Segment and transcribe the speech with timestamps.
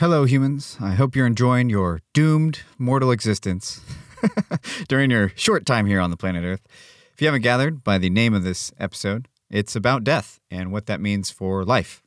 [0.00, 0.76] Hello, humans.
[0.80, 3.80] I hope you're enjoying your doomed mortal existence
[4.88, 6.60] during your short time here on the planet Earth.
[7.12, 10.86] If you haven't gathered by the name of this episode, it's about death and what
[10.86, 12.00] that means for life,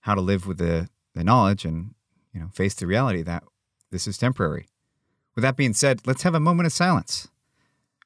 [0.00, 1.94] how to live with the, the knowledge and
[2.34, 3.44] you know face the reality that
[3.90, 4.68] this is temporary.
[5.34, 7.28] With that being said, let's have a moment of silence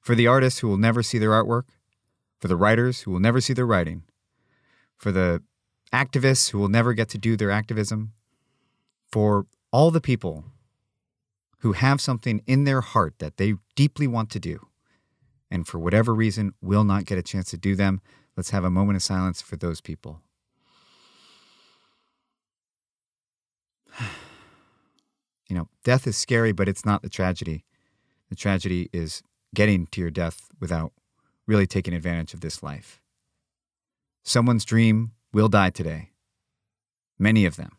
[0.00, 1.64] for the artists who will never see their artwork,
[2.38, 4.04] for the writers who will never see their writing,
[4.96, 5.42] for the
[5.92, 8.12] activists who will never get to do their activism,
[9.16, 10.44] for all the people
[11.60, 14.66] who have something in their heart that they deeply want to do,
[15.50, 18.02] and for whatever reason will not get a chance to do them,
[18.36, 20.20] let's have a moment of silence for those people.
[25.48, 27.64] You know, death is scary, but it's not the tragedy.
[28.30, 29.22] The tragedy is
[29.54, 30.92] getting to your death without
[31.46, 33.00] really taking advantage of this life.
[34.24, 36.10] Someone's dream will die today.
[37.16, 37.75] Many of them.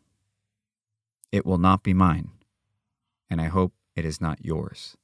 [1.32, 2.32] It will not be mine,
[3.30, 4.96] and I hope it is not yours.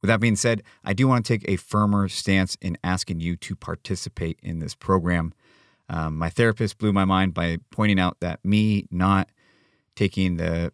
[0.00, 3.36] With that being said, I do want to take a firmer stance in asking you
[3.36, 5.32] to participate in this program.
[5.88, 9.30] Um, my therapist blew my mind by pointing out that me not
[9.94, 10.72] taking the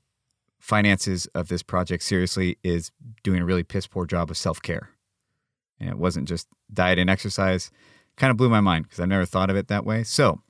[0.58, 2.90] finances of this project seriously is
[3.22, 4.90] doing a really piss poor job of self care.
[5.78, 7.70] And it wasn't just diet and exercise.
[8.16, 10.04] Kind of blew my mind because I've never thought of it that way.
[10.04, 10.40] So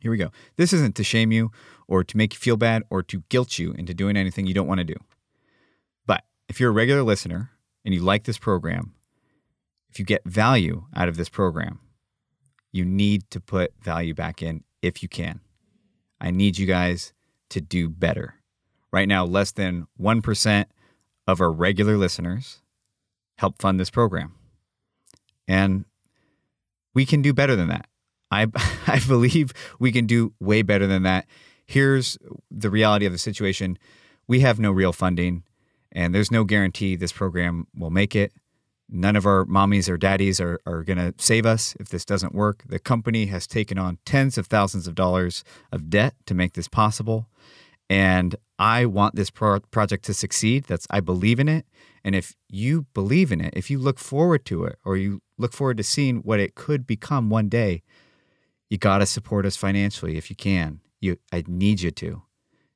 [0.00, 0.30] here we go.
[0.56, 1.50] This isn't to shame you
[1.88, 4.66] or to make you feel bad or to guilt you into doing anything you don't
[4.66, 4.96] want to do.
[6.06, 7.50] But if you're a regular listener
[7.84, 8.94] and you like this program,
[9.90, 11.80] if you get value out of this program,
[12.72, 15.40] you need to put value back in if you can.
[16.20, 17.12] I need you guys
[17.50, 18.36] to do better.
[18.92, 20.66] Right now, less than 1%
[21.26, 22.62] of our regular listeners
[23.36, 24.34] help fund this program.
[25.48, 25.84] And
[26.94, 27.86] we can do better than that.
[28.30, 28.46] I,
[28.86, 31.26] I believe we can do way better than that.
[31.72, 32.18] Here's
[32.50, 33.78] the reality of the situation
[34.28, 35.42] we have no real funding,
[35.90, 38.34] and there's no guarantee this program will make it.
[38.90, 42.34] None of our mommies or daddies are, are going to save us if this doesn't
[42.34, 42.62] work.
[42.68, 46.68] The company has taken on tens of thousands of dollars of debt to make this
[46.68, 47.30] possible.
[47.88, 50.64] And I want this pro- project to succeed.
[50.64, 51.64] That's I believe in it.
[52.04, 55.54] And if you believe in it, if you look forward to it, or you look
[55.54, 57.82] forward to seeing what it could become one day,
[58.68, 60.81] you got to support us financially if you can.
[61.02, 62.22] You, I need you to.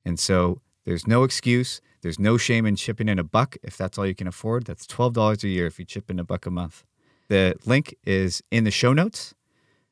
[0.05, 1.81] And so there's no excuse.
[2.03, 4.67] There's no shame in chipping in a buck if that's all you can afford.
[4.67, 6.85] That's twelve dollars a year if you chip in a buck a month.
[7.29, 9.35] The link is in the show notes.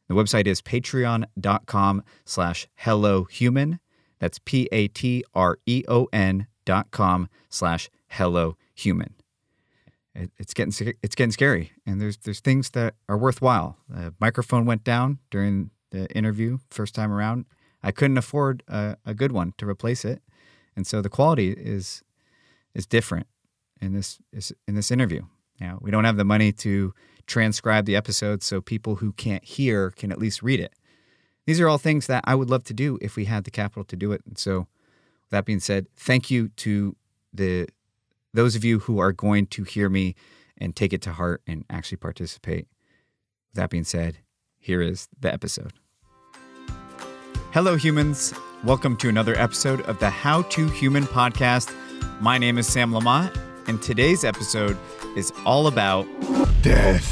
[0.09, 3.81] The website is patreon.com slash hello human.
[4.19, 9.15] That's P A T R E O N dot com slash hello human.
[10.15, 13.77] It, it's getting it's getting scary, and there's there's things that are worthwhile.
[13.89, 17.47] The microphone went down during the interview first time around.
[17.85, 20.23] I couldn't afford a, a good one to replace it,
[20.75, 22.03] and so the quality is
[22.75, 23.27] is different
[23.81, 25.23] in this is in this interview.
[25.61, 26.95] Now we don't have the money to
[27.27, 30.73] transcribe the episode so people who can't hear can at least read it.
[31.47, 33.85] These are all things that I would love to do if we had the capital
[33.85, 34.23] to do it.
[34.27, 34.67] And so,
[35.31, 36.97] that being said, thank you to
[37.33, 37.69] the
[38.33, 40.15] those of you who are going to hear me
[40.57, 42.67] and take it to heart and actually participate.
[43.51, 44.19] With that being said,
[44.59, 45.73] here is the episode.
[47.55, 48.35] Hello, humans.
[48.65, 51.73] Welcome to another episode of the How to Human podcast.
[52.21, 53.33] My name is Sam Lamont,
[53.69, 54.77] and today's episode
[55.17, 56.05] is all about
[56.63, 57.07] death.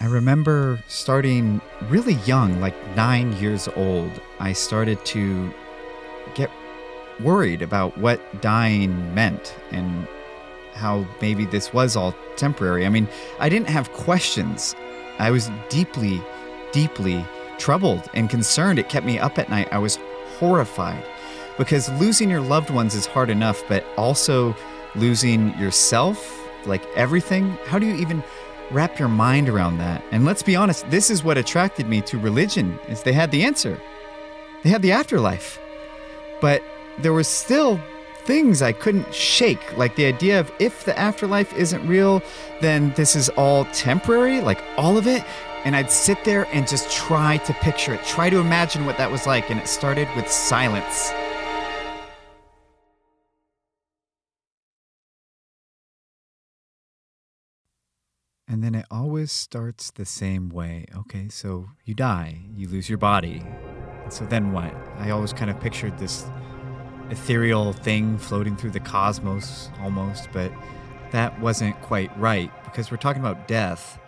[0.00, 1.60] I remember starting
[1.90, 4.10] really young, like nine years old.
[4.40, 5.52] I started to
[6.34, 6.50] get
[7.20, 10.08] worried about what dying meant and
[10.72, 12.86] how maybe this was all temporary.
[12.86, 13.06] I mean,
[13.38, 14.74] I didn't have questions.
[15.18, 16.22] I was deeply,
[16.72, 17.22] deeply
[17.58, 18.78] troubled and concerned.
[18.78, 19.68] It kept me up at night.
[19.72, 19.98] I was
[20.38, 21.04] horrified
[21.56, 24.56] because losing your loved ones is hard enough, but also
[24.94, 27.50] losing yourself, like everything.
[27.66, 28.22] How do you even
[28.70, 30.02] wrap your mind around that?
[30.12, 33.42] And let's be honest, this is what attracted me to religion is they had the
[33.42, 33.80] answer.
[34.62, 35.58] They had the afterlife.
[36.40, 36.62] But
[36.98, 37.80] there were still
[38.24, 42.22] things I couldn't shake, like the idea of if the afterlife isn't real,
[42.60, 45.24] then this is all temporary, like all of it.
[45.64, 49.10] And I'd sit there and just try to picture it, try to imagine what that
[49.10, 49.50] was like.
[49.50, 51.12] And it started with silence.
[58.50, 60.86] And then it always starts the same way.
[60.96, 63.44] Okay, so you die, you lose your body.
[64.08, 64.74] So then what?
[64.96, 66.24] I always kind of pictured this
[67.10, 70.50] ethereal thing floating through the cosmos almost, but
[71.10, 73.98] that wasn't quite right because we're talking about death.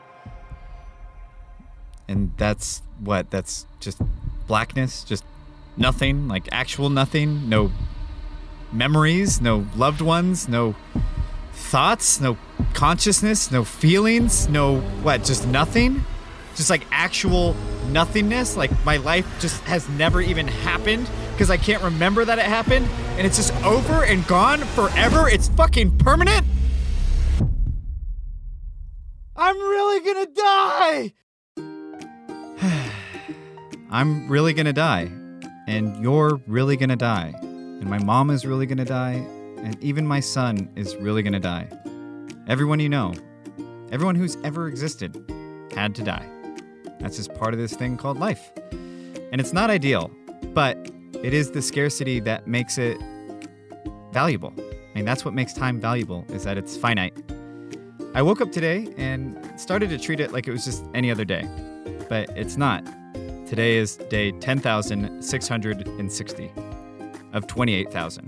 [2.11, 3.31] And that's what?
[3.31, 4.03] That's just
[4.49, 5.25] blackness, just
[5.77, 7.71] nothing, like actual nothing, no
[8.73, 10.75] memories, no loved ones, no
[11.53, 12.37] thoughts, no
[12.75, 16.05] consciousness, no feelings, no what, just nothing?
[16.57, 17.55] Just like actual
[17.93, 18.57] nothingness?
[18.57, 22.89] Like my life just has never even happened because I can't remember that it happened
[23.19, 25.29] and it's just over and gone forever?
[25.29, 26.45] It's fucking permanent?
[29.37, 31.13] I'm really gonna die!
[33.93, 35.11] I'm really gonna die.
[35.67, 37.35] And you're really gonna die.
[37.43, 39.15] And my mom is really gonna die.
[39.59, 41.69] And even my son is really gonna die.
[42.47, 43.15] Everyone you know,
[43.91, 45.17] everyone who's ever existed,
[45.75, 46.25] had to die.
[47.01, 48.53] That's just part of this thing called life.
[49.33, 50.11] And it's not ideal,
[50.55, 50.77] but
[51.23, 52.97] it is the scarcity that makes it
[54.13, 54.55] valuable.
[54.57, 57.15] I mean, that's what makes time valuable, is that it's finite.
[58.15, 61.25] I woke up today and started to treat it like it was just any other
[61.25, 61.49] day,
[62.09, 62.85] but it's not.
[63.51, 66.53] Today is day 10,660
[67.33, 68.27] of 28,000.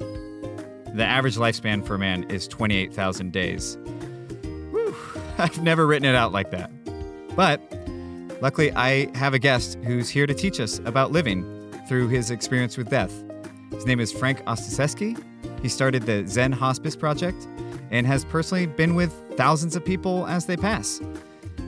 [0.97, 3.79] The average lifespan for a man is 28,000 days.
[4.73, 4.97] Whew,
[5.39, 6.73] I've never written it out like that.
[7.37, 7.61] But
[8.41, 12.77] luckily, I have a guest who's here to teach us about living through his experience
[12.77, 13.13] with death.
[13.71, 15.17] His name is Frank Ostaseski.
[15.63, 17.47] He started the Zen Hospice Project
[17.93, 21.01] and has personally been with thousands of people as they pass.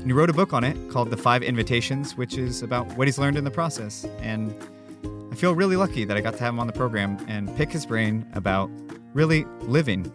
[0.05, 3.09] And he wrote a book on it called The Five Invitations, which is about what
[3.09, 4.05] he's learned in the process.
[4.21, 4.55] And
[5.33, 7.73] I feel really lucky that I got to have him on the program and pick
[7.73, 8.69] his brain about
[9.15, 10.13] really living.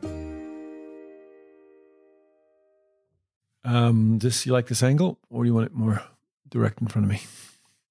[3.63, 6.03] Um, just you like this angle, or do you want it more
[6.49, 7.21] direct in front of me?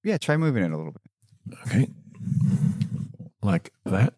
[0.01, 1.57] Yeah, try moving it a little bit.
[1.67, 1.89] Okay,
[3.43, 4.13] like that.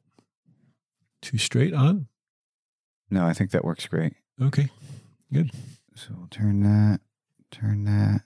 [1.23, 2.05] Too straight on.
[3.09, 4.13] No, I think that works great.
[4.39, 4.69] Okay,
[5.33, 5.49] good.
[5.95, 7.01] So we'll turn that,
[7.51, 8.21] turn that,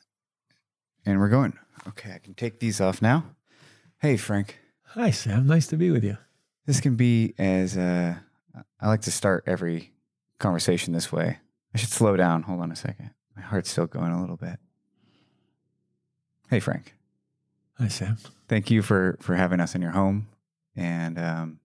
[1.06, 1.58] and we're going.
[1.88, 3.26] Okay, I can take these off now.
[4.00, 4.60] Hey, Frank.
[4.90, 5.48] Hi, Sam.
[5.48, 6.18] Nice to be with you.
[6.66, 8.16] This can be as uh,
[8.80, 9.94] I like to start every
[10.40, 11.40] conversation this way.
[11.74, 12.44] I should slow down.
[12.44, 13.12] Hold on a second.
[13.36, 14.60] My heart's still going a little bit.
[16.50, 16.94] Hey, Frank.
[17.78, 18.18] Hi, Sam.
[18.48, 20.28] Thank you for for having us in your home,
[20.76, 21.60] and um,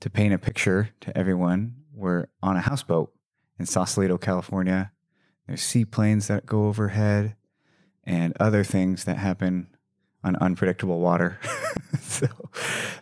[0.00, 3.12] to paint a picture to everyone, we're on a houseboat
[3.58, 4.92] in Sausalito, California.
[5.46, 7.36] There's seaplanes that go overhead,
[8.04, 9.68] and other things that happen
[10.22, 11.38] on unpredictable water.
[12.00, 12.26] so,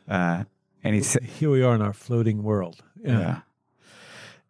[0.09, 0.45] uh,
[0.83, 2.83] and he's Here we are in our floating world.
[3.03, 3.19] yeah.
[3.19, 3.41] Yeah.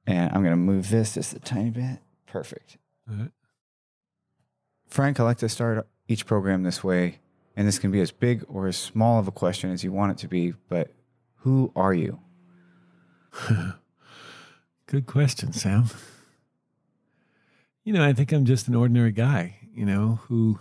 [0.07, 1.99] And I'm gonna move this just a tiny bit.
[2.27, 2.77] Perfect.
[3.09, 3.31] All right.
[4.89, 7.21] Frank, I like to start each program this way,
[7.57, 10.13] and this can be as big or as small of a question as you want
[10.13, 10.55] it to be.
[10.69, 10.91] But
[11.37, 12.21] who are you?
[14.87, 15.85] Good question, Sam.
[17.85, 20.61] You know, I think I'm just an ordinary guy, you know, who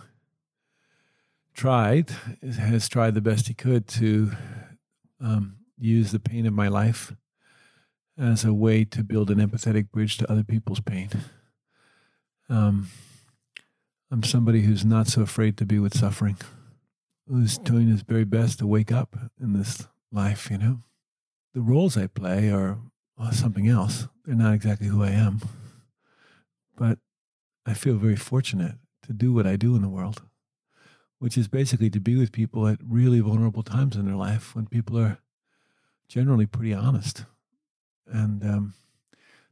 [1.53, 2.09] tried,
[2.41, 4.31] has tried the best he could to
[5.19, 7.13] um, use the pain of my life
[8.17, 11.09] as a way to build an empathetic bridge to other people's pain.
[12.49, 12.89] Um,
[14.09, 16.37] I'm somebody who's not so afraid to be with suffering,
[17.27, 20.79] who's doing his very best to wake up in this life, you know.
[21.53, 22.79] The roles I play are
[23.15, 24.07] well, something else.
[24.25, 25.41] They're not exactly who I am.
[26.75, 26.97] But
[27.65, 30.23] I feel very fortunate to do what I do in the world,
[31.19, 34.67] which is basically to be with people at really vulnerable times in their life when
[34.67, 35.19] people are
[36.07, 37.25] generally pretty honest.
[38.07, 38.73] And um,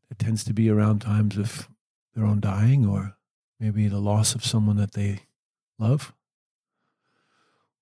[0.09, 1.69] it tends to be around times of
[2.15, 3.15] their own dying or
[3.59, 5.21] maybe the loss of someone that they
[5.77, 6.13] love,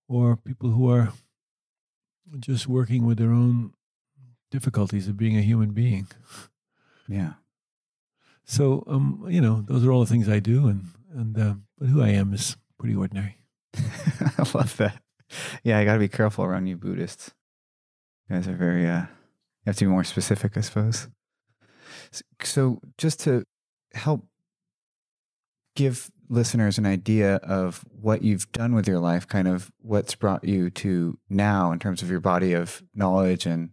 [0.07, 1.13] or people who are
[2.39, 3.73] just working with their own
[4.51, 6.07] difficulties of being a human being.
[7.07, 7.33] Yeah.
[8.47, 11.89] So, um, you know, those are all the things I do, and and uh, but
[11.89, 13.37] who I am is pretty ordinary.
[13.75, 15.01] I love that.
[15.63, 17.31] Yeah, I got to be careful around you Buddhists.
[18.29, 19.07] You guys are very, uh, you
[19.67, 21.09] have to be more specific, I suppose.
[22.13, 23.43] S- So, just to
[23.93, 24.25] help
[25.75, 30.43] give listeners an idea of what you've done with your life, kind of what's brought
[30.43, 33.69] you to now in terms of your body of knowledge, and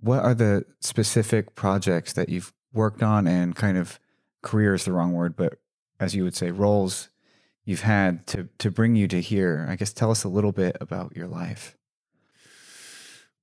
[0.00, 3.98] what are the specific projects that you've worked on and kind of
[4.42, 5.58] career is the wrong word, but
[5.98, 7.10] as you would say, roles
[7.64, 9.66] you've had to to bring you to here.
[9.68, 11.76] I guess tell us a little bit about your life.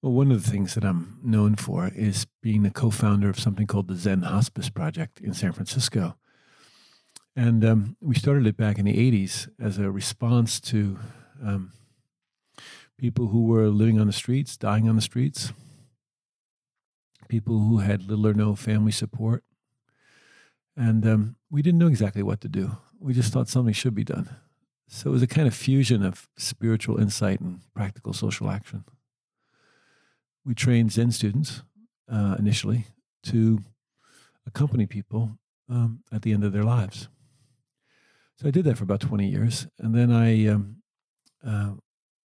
[0.01, 3.65] Well, one of the things that I'm known for is being the co-founder of something
[3.65, 6.17] called the Zen Hospice Project in San Francisco,
[7.35, 10.99] and um, we started it back in the '80s as a response to
[11.43, 11.71] um,
[12.97, 15.53] people who were living on the streets, dying on the streets,
[17.27, 19.43] people who had little or no family support.
[20.75, 22.77] And um, we didn't know exactly what to do.
[22.99, 24.29] We just thought something should be done.
[24.87, 28.85] So it was a kind of fusion of spiritual insight and practical social action.
[30.45, 31.61] we trained Zen students
[32.09, 32.85] uh, initially
[33.23, 33.59] to
[34.45, 35.37] accompany people
[35.69, 37.09] um, at the end of their lives.
[38.37, 39.67] So I did that for about 20 years.
[39.79, 40.77] And then I, um,
[41.45, 41.71] uh,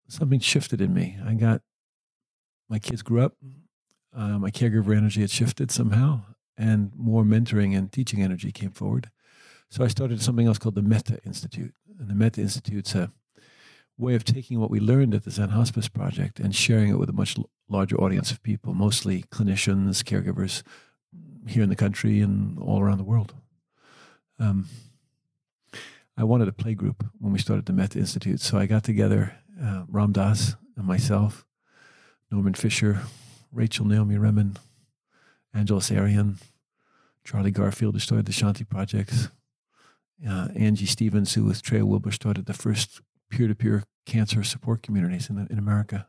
[0.08, 1.18] something shifted in me.
[1.26, 1.62] I got,
[2.68, 3.34] my kids grew up,
[4.14, 6.22] uh, my caregiver energy had shifted somehow,
[6.56, 9.10] and more mentoring and teaching energy came forward.
[9.70, 11.74] So I started something else called the Metta Institute.
[11.98, 13.10] And the Metta Institute's a
[13.96, 17.08] way of taking what we learned at the Zen Hospice Project and sharing it with
[17.08, 17.36] a much
[17.68, 20.62] larger audience of people, mostly clinicians, caregivers
[21.46, 23.34] here in the country and all around the world.
[24.38, 24.68] Um,
[26.16, 29.38] I wanted a play group when we started the Metta Institute, so I got together
[29.62, 31.46] uh, Ram Dass and myself,
[32.30, 33.00] Norman Fischer,
[33.52, 34.56] Rachel Naomi Remen,
[35.54, 36.36] Angeles Arrien,
[37.24, 39.28] Charlie Garfield, who started the Shanti Projects,
[40.28, 45.46] uh, Angie Stevens, who with Treya Wilber started the first peer-to-peer cancer support communities in,
[45.50, 46.06] in America.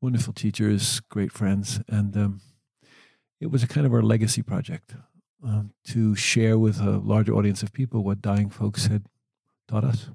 [0.00, 2.40] Wonderful teachers, great friends, and um,
[3.40, 4.94] it was a kind of our legacy project
[5.44, 9.06] um, to share with a larger audience of people what dying folks had
[9.66, 10.10] taught us.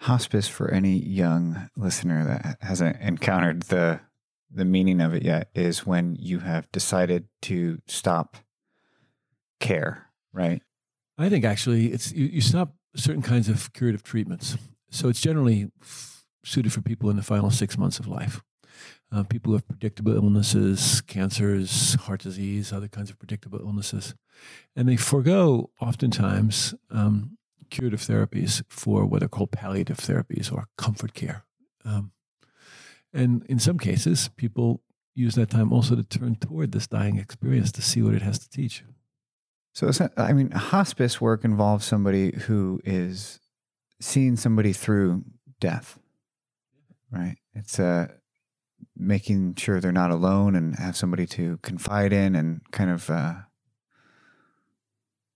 [0.00, 4.00] Hospice, for any young listener that hasn't encountered the
[4.50, 8.36] the meaning of it yet, is when you have decided to stop
[9.60, 10.62] care, right?
[11.18, 14.56] I think actually it's you, you stop certain kinds of curative treatments.
[14.90, 18.42] So it's generally f- suited for people in the final six months of life.
[19.12, 24.14] Uh, people who have predictable illnesses, cancers, heart disease, other kinds of predictable illnesses.
[24.74, 27.38] And they forego oftentimes um,
[27.70, 31.44] curative therapies for what are called palliative therapies or comfort care.
[31.84, 32.12] Um,
[33.16, 34.82] and in some cases, people
[35.14, 38.38] use that time also to turn toward this dying experience to see what it has
[38.38, 38.84] to teach.
[39.72, 43.40] So, I mean, hospice work involves somebody who is
[44.00, 45.24] seeing somebody through
[45.60, 45.98] death,
[47.10, 47.36] right?
[47.54, 48.08] It's uh,
[48.96, 53.34] making sure they're not alone and have somebody to confide in and kind of uh,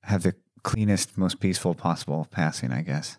[0.04, 3.18] have the cleanest, most peaceful possible passing, I guess,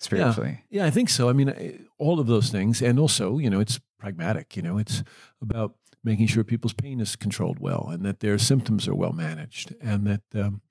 [0.00, 0.64] spiritually.
[0.70, 1.28] Yeah, yeah, I think so.
[1.28, 2.82] I mean, all of those things.
[2.82, 5.04] And also, you know, it's pragmatic, you know, it's
[5.40, 9.74] about making sure people's pain is controlled well and that their symptoms are well managed
[9.82, 10.62] and that um,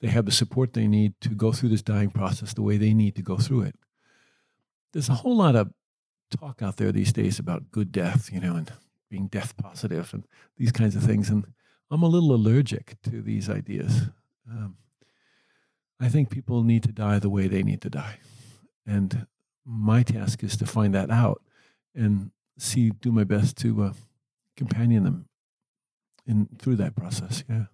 [0.00, 2.92] they have the support they need to go through this dying process the way they
[2.92, 3.74] need to go through it.
[4.92, 5.70] There's a whole lot of
[6.30, 8.70] talk out there these days about good death, you know, and
[9.08, 10.24] being death positive and
[10.58, 11.30] these kinds of things.
[11.30, 11.46] And
[11.90, 14.10] I'm a little allergic to these ideas.
[14.50, 14.76] Um,
[15.98, 18.18] I think people need to die the way they need to die.
[18.86, 19.26] And
[19.64, 21.42] my task is to find that out
[21.94, 23.92] and see, do my best to uh,
[24.56, 25.26] companion them
[26.26, 27.44] in through that process.
[27.48, 27.66] Yeah.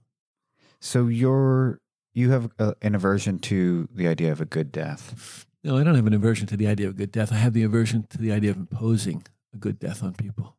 [0.81, 1.81] So you're
[2.14, 5.47] you have a, an aversion to the idea of a good death.
[5.64, 7.33] No, I don't have an aversion to the idea of a good death.
[7.33, 10.57] I have the aversion to the idea of imposing a good death on people.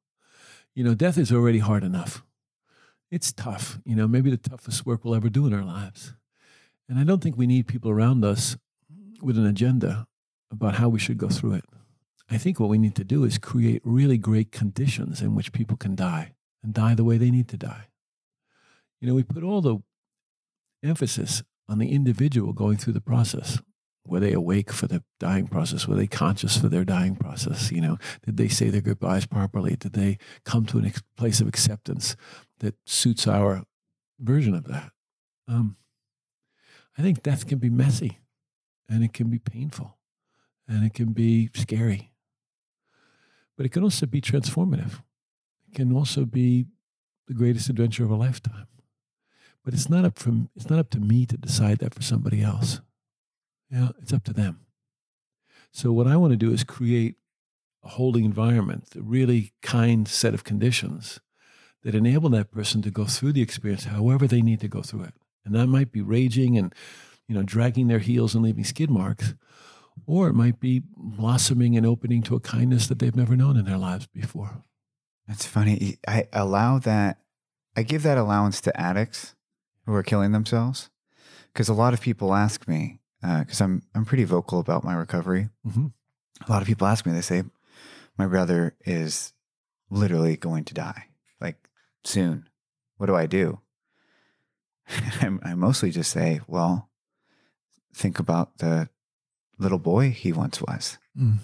[0.73, 2.23] You know, death is already hard enough.
[3.11, 3.79] It's tough.
[3.85, 6.13] You know, maybe the toughest work we'll ever do in our lives.
[6.89, 8.57] And I don't think we need people around us
[9.21, 10.07] with an agenda
[10.53, 11.65] about how we should go through it.
[12.29, 15.75] I think what we need to do is create really great conditions in which people
[15.75, 17.87] can die and die the way they need to die.
[19.01, 19.79] You know, we put all the
[20.83, 23.59] emphasis on the individual going through the process.
[24.05, 25.87] Were they awake for the dying process?
[25.87, 27.71] Were they conscious for their dying process?
[27.71, 29.75] You know, did they say their goodbyes properly?
[29.75, 32.15] Did they come to a ex- place of acceptance
[32.59, 33.63] that suits our
[34.19, 34.91] version of that?
[35.47, 35.77] Um,
[36.97, 38.19] I think death can be messy
[38.89, 39.97] and it can be painful
[40.73, 42.13] and it can be scary
[43.55, 45.01] but it can also be transformative.
[45.67, 46.67] It can also be
[47.27, 48.67] the greatest adventure of a lifetime.
[49.63, 52.41] But it's not up from it's not up to me to decide that for somebody
[52.41, 52.81] else.
[53.69, 54.65] Yeah, it's up to them.
[55.71, 57.15] So what I want to do is create
[57.83, 61.19] a holding environment, a really kind set of conditions
[61.83, 65.03] that enable that person to go through the experience however they need to go through
[65.03, 65.13] it.
[65.45, 66.73] And that might be raging and
[67.27, 69.33] you know dragging their heels and leaving skid marks,
[70.05, 73.65] or it might be blossoming and opening to a kindness that they've never known in
[73.65, 74.63] their lives before.
[75.27, 75.97] That's funny.
[76.07, 77.19] I allow that,
[77.75, 79.35] I give that allowance to addicts
[79.85, 80.89] who are killing themselves.
[81.51, 84.95] Because a lot of people ask me, because uh, I'm, I'm pretty vocal about my
[84.95, 85.49] recovery.
[85.65, 85.87] Mm-hmm.
[86.45, 87.43] A lot of people ask me, they say,
[88.17, 89.33] my brother is
[89.89, 91.05] literally going to die,
[91.39, 91.69] like
[92.03, 92.49] soon.
[92.97, 93.59] What do I do?
[95.21, 96.89] I mostly just say, well,
[97.93, 98.89] think about the
[99.57, 100.97] little boy he once was.
[101.17, 101.37] Mm.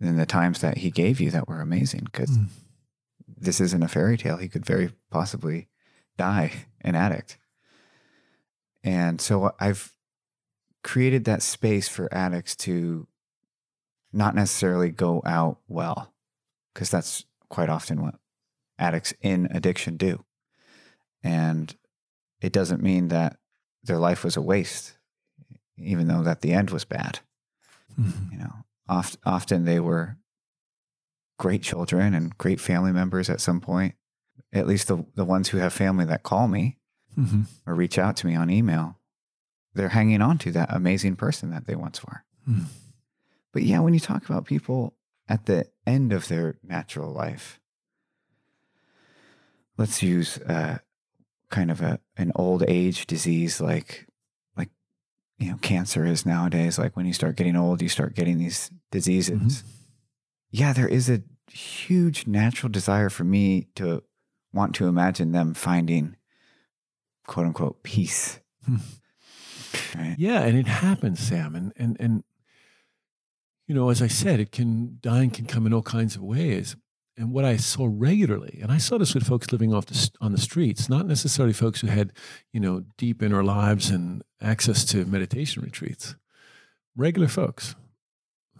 [0.00, 2.46] And the times that he gave you that were amazing because mm.
[3.36, 4.38] this isn't a fairy tale.
[4.38, 5.68] He could very possibly
[6.16, 7.38] die an addict.
[8.82, 9.92] And so I've
[10.82, 13.06] created that space for addicts to
[14.12, 16.12] not necessarily go out well,
[16.72, 18.14] because that's quite often what
[18.78, 20.24] addicts in addiction do.
[21.22, 21.74] And
[22.40, 23.36] it doesn't mean that
[23.82, 24.96] their life was a waste,
[25.76, 27.20] even though that the end was bad.
[27.98, 28.32] Mhm.
[28.32, 28.52] You know,
[28.88, 30.16] oft, often they were
[31.38, 33.94] great children and great family members at some point.
[34.52, 36.78] At least the, the ones who have family that call me
[37.16, 37.46] Mhm.
[37.66, 38.98] or reach out to me on email,
[39.74, 42.24] they're hanging on to that amazing person that they once were.
[42.48, 42.66] Mm.
[43.52, 44.94] But yeah, when you talk about people
[45.28, 47.60] at the end of their natural life,
[49.76, 50.78] let's use uh,
[51.50, 54.06] kind of a an old age disease like
[55.40, 56.78] you know cancer is nowadays.
[56.78, 59.40] Like when you start getting old, you start getting these diseases.
[59.62, 59.64] Mhm.
[60.50, 64.02] Yeah, there is a huge natural desire for me to
[64.52, 66.16] want to imagine them finding
[67.26, 68.40] quote unquote peace.
[68.66, 68.76] Hmm.
[69.94, 70.16] Right?
[70.18, 71.54] Yeah, and it happens, Sam.
[71.54, 72.24] And and and
[73.66, 76.76] you know, as I said, it can dying can come in all kinds of ways.
[77.20, 80.32] And what I saw regularly, and I saw this with folks living off the on
[80.32, 82.14] the streets, not necessarily folks who had,
[82.50, 86.16] you know, deep inner lives and access to meditation retreats.
[86.96, 87.74] Regular folks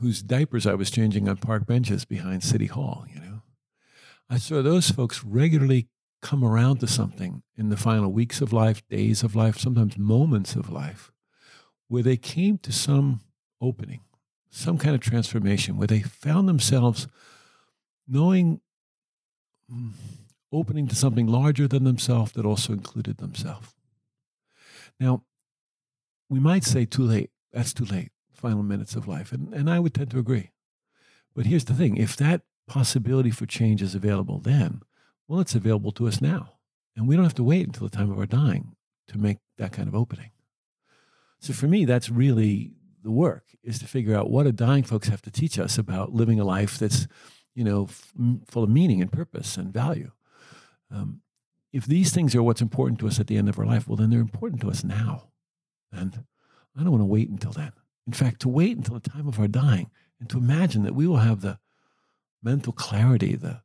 [0.00, 3.40] whose diapers I was changing on park benches behind City Hall, you know.
[4.28, 5.88] I saw those folks regularly
[6.20, 10.54] come around to something in the final weeks of life, days of life, sometimes moments
[10.54, 11.10] of life,
[11.88, 13.22] where they came to some
[13.58, 14.00] opening,
[14.50, 17.08] some kind of transformation, where they found themselves
[18.10, 18.60] knowing,
[19.72, 19.92] mm,
[20.52, 23.72] opening to something larger than themselves that also included themselves.
[24.98, 25.22] Now,
[26.28, 27.30] we might say too late.
[27.52, 28.10] That's too late.
[28.32, 29.32] Final minutes of life.
[29.32, 30.50] And, and I would tend to agree.
[31.34, 34.82] But here's the thing if that possibility for change is available then,
[35.26, 36.54] well, it's available to us now.
[36.96, 38.76] And we don't have to wait until the time of our dying
[39.08, 40.30] to make that kind of opening.
[41.38, 45.08] So for me, that's really the work is to figure out what do dying folks
[45.08, 47.06] have to teach us about living a life that's,
[47.60, 48.14] you know, f-
[48.46, 50.12] full of meaning and purpose and value.
[50.90, 51.20] Um,
[51.74, 53.96] if these things are what's important to us at the end of our life, well,
[53.96, 55.24] then they're important to us now.
[55.92, 56.24] And
[56.74, 57.72] I don't want to wait until then.
[58.06, 61.06] In fact, to wait until the time of our dying and to imagine that we
[61.06, 61.58] will have the
[62.42, 63.60] mental clarity, the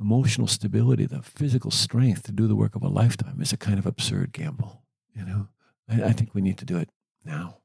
[0.00, 3.78] emotional stability, the physical strength to do the work of a lifetime is a kind
[3.78, 4.82] of absurd gamble.
[5.14, 5.48] You know,
[5.88, 6.90] I, I think we need to do it
[7.24, 7.58] now.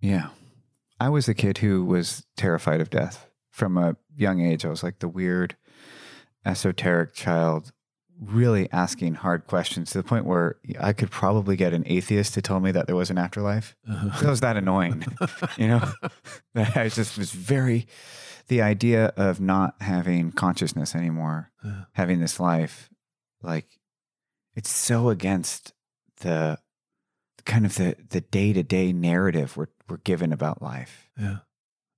[0.00, 0.28] Yeah.
[1.00, 3.27] I was a kid who was terrified of death
[3.58, 4.64] from a young age.
[4.64, 5.56] I was like the weird,
[6.44, 7.72] esoteric child,
[8.20, 12.42] really asking hard questions to the point where I could probably get an atheist to
[12.42, 13.76] tell me that there was an afterlife.
[13.88, 14.26] Uh-huh.
[14.26, 15.04] It was that annoying,
[15.56, 15.92] you know?
[16.54, 17.86] I just was very,
[18.48, 21.84] the idea of not having consciousness anymore, Yeah.
[21.92, 22.88] having this life,
[23.42, 23.66] like,
[24.54, 25.72] it's so against
[26.20, 26.58] the
[27.44, 31.08] kind of the the day to day narrative we're we're given about life.
[31.18, 31.38] Yeah.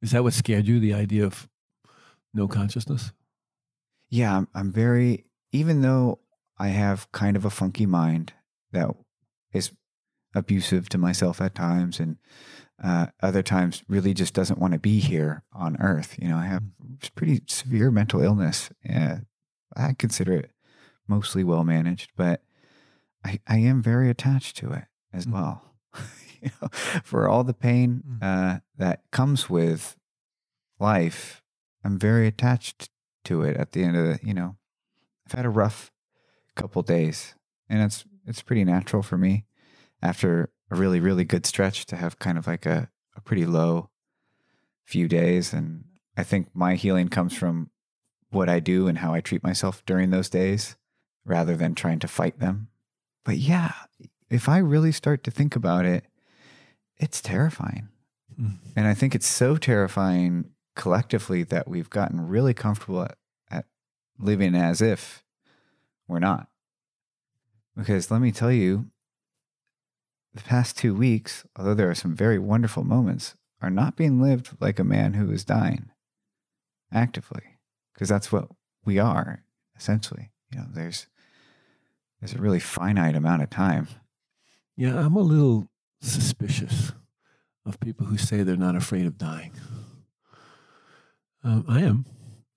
[0.02, 0.80] Is that what scared you?
[0.80, 1.48] The idea of
[2.32, 3.12] no consciousness?
[4.08, 6.20] Yeah, I'm, I'm very even though
[6.58, 8.32] I have kind of a funky mind
[8.72, 8.88] that
[9.52, 9.72] is
[10.34, 12.16] abusive to myself at times and
[12.82, 16.16] uh, other times really just doesn't want to be here on earth.
[16.20, 16.62] You know, I have
[17.14, 18.70] pretty severe mental illness.
[18.88, 19.16] Uh,
[19.76, 20.50] I consider it
[21.06, 22.42] mostly well managed, but
[23.24, 25.32] I, I am very attached to it as Mm.
[25.32, 25.74] well.
[26.42, 26.68] you know,
[27.04, 28.18] for all the pain Mm.
[28.22, 29.96] uh, that comes with
[30.78, 31.42] life,
[31.84, 32.90] I'm very attached
[33.24, 33.56] to it.
[33.56, 34.56] At the end of the, you know,
[35.26, 35.90] I've had a rough
[36.56, 37.34] couple days,
[37.68, 39.44] and it's it's pretty natural for me
[40.02, 43.90] after a really really good stretch to have kind of like a, a pretty low
[44.84, 45.84] few days, and
[46.16, 47.70] I think my healing comes from
[48.30, 50.76] what I do and how I treat myself during those days,
[51.24, 52.68] rather than trying to fight them.
[53.24, 53.72] But yeah,
[54.30, 56.04] if I really start to think about it,
[57.00, 57.88] it's terrifying.
[58.40, 58.58] Mm.
[58.76, 63.16] And I think it's so terrifying collectively that we've gotten really comfortable at,
[63.50, 63.64] at
[64.18, 65.24] living as if
[66.06, 66.48] we're not.
[67.76, 68.86] Because let me tell you,
[70.34, 74.56] the past two weeks, although there are some very wonderful moments, are not being lived
[74.60, 75.90] like a man who is dying
[76.92, 77.42] actively.
[77.94, 78.48] Because that's what
[78.84, 79.42] we are,
[79.76, 80.30] essentially.
[80.52, 81.06] You know, there's
[82.20, 83.88] there's a really finite amount of time.
[84.76, 85.69] Yeah, I'm a little
[86.00, 86.92] suspicious
[87.66, 89.52] of people who say they're not afraid of dying.
[91.42, 92.06] Um, I am,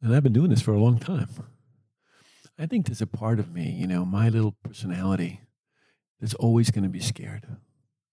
[0.01, 1.29] and I've been doing this for a long time.
[2.57, 5.41] I think there's a part of me, you know, my little personality
[6.19, 7.47] that's always going to be scared.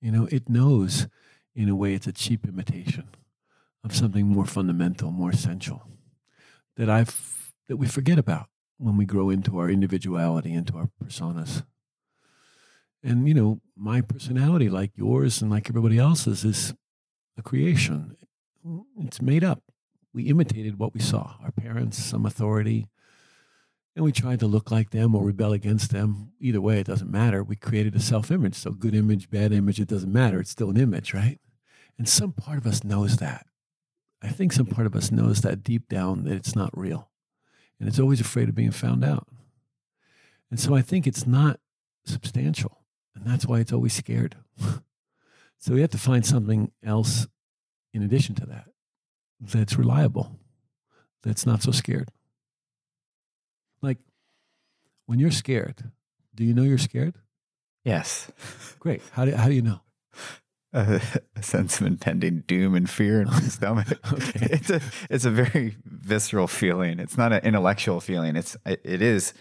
[0.00, 1.06] You know, it knows
[1.54, 3.08] in a way it's a cheap imitation
[3.84, 5.82] of something more fundamental, more essential
[6.76, 8.46] that I've that we forget about
[8.78, 11.64] when we grow into our individuality, into our personas.
[13.02, 16.74] And you know, my personality, like yours and like everybody else's, is
[17.38, 18.16] a creation.
[18.66, 19.62] Mm, it's made up.
[20.12, 21.36] We imitated what we saw.
[21.42, 22.88] Our parents, some authority,
[23.96, 26.32] and we tried to look like them or rebel against them.
[26.40, 27.42] Either way, it doesn't matter.
[27.42, 28.54] We created a self image.
[28.54, 30.40] So, good image, bad image, it doesn't matter.
[30.40, 31.38] It's still an image, right?
[31.98, 33.46] And some part of us knows that.
[34.22, 37.10] I think some part of us knows that deep down that it's not real.
[37.78, 39.26] And it's always afraid of being found out.
[40.50, 41.58] And so I think it's not
[42.04, 42.79] substantial.
[43.14, 44.36] And that's why it's always scared.
[45.58, 47.26] so we have to find something else
[47.92, 48.66] in addition to that
[49.40, 50.38] that's reliable,
[51.22, 52.10] that's not so scared.
[53.82, 53.98] Like
[55.06, 55.90] when you're scared,
[56.34, 57.16] do you know you're scared?
[57.84, 58.30] Yes.
[58.78, 59.02] Great.
[59.12, 59.80] How do, how do you know?
[60.72, 61.00] A,
[61.34, 63.88] a sense of impending doom and fear in my stomach.
[64.12, 64.46] Okay.
[64.52, 67.00] It's a it's a very visceral feeling.
[67.00, 68.36] It's not an intellectual feeling.
[68.36, 69.34] It's it, it is,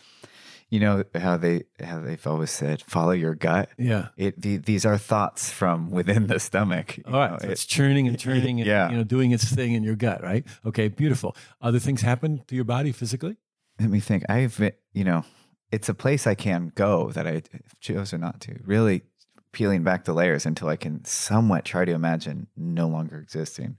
[0.70, 3.70] you know how they how they've always said follow your gut.
[3.78, 4.10] Yeah.
[4.18, 7.00] It the, these are thoughts from within the stomach.
[7.06, 7.32] All right.
[7.32, 8.90] know, so it- it's churning and turning and Yeah.
[8.92, 10.46] you know doing its thing in your gut, right?
[10.66, 11.36] Okay, beautiful.
[11.62, 13.38] Other things happen to your body physically?
[13.80, 14.24] let me think.
[14.30, 14.60] I've
[14.94, 15.24] you know,
[15.72, 17.42] it's a place I can go that I
[17.80, 18.60] chose or not to.
[18.66, 19.04] Really
[19.52, 23.78] peeling back the layers until I can somewhat try to imagine no longer existing.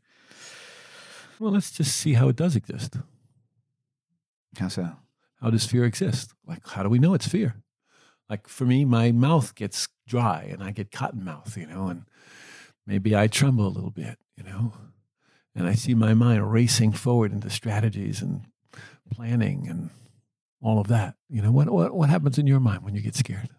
[1.39, 2.97] Well, let's just see how it does exist.
[4.59, 4.91] How so?
[5.41, 6.35] How does fear exist?
[6.47, 7.57] Like, how do we know it's fear?
[8.29, 12.05] Like for me, my mouth gets dry and I get cotton mouth, you know, and
[12.87, 14.73] maybe I tremble a little bit, you know,
[15.55, 18.43] and I see my mind racing forward into strategies and
[19.11, 19.91] planning and
[20.63, 21.17] all of that.
[21.29, 23.51] You know, what, what, what happens in your mind when you get scared?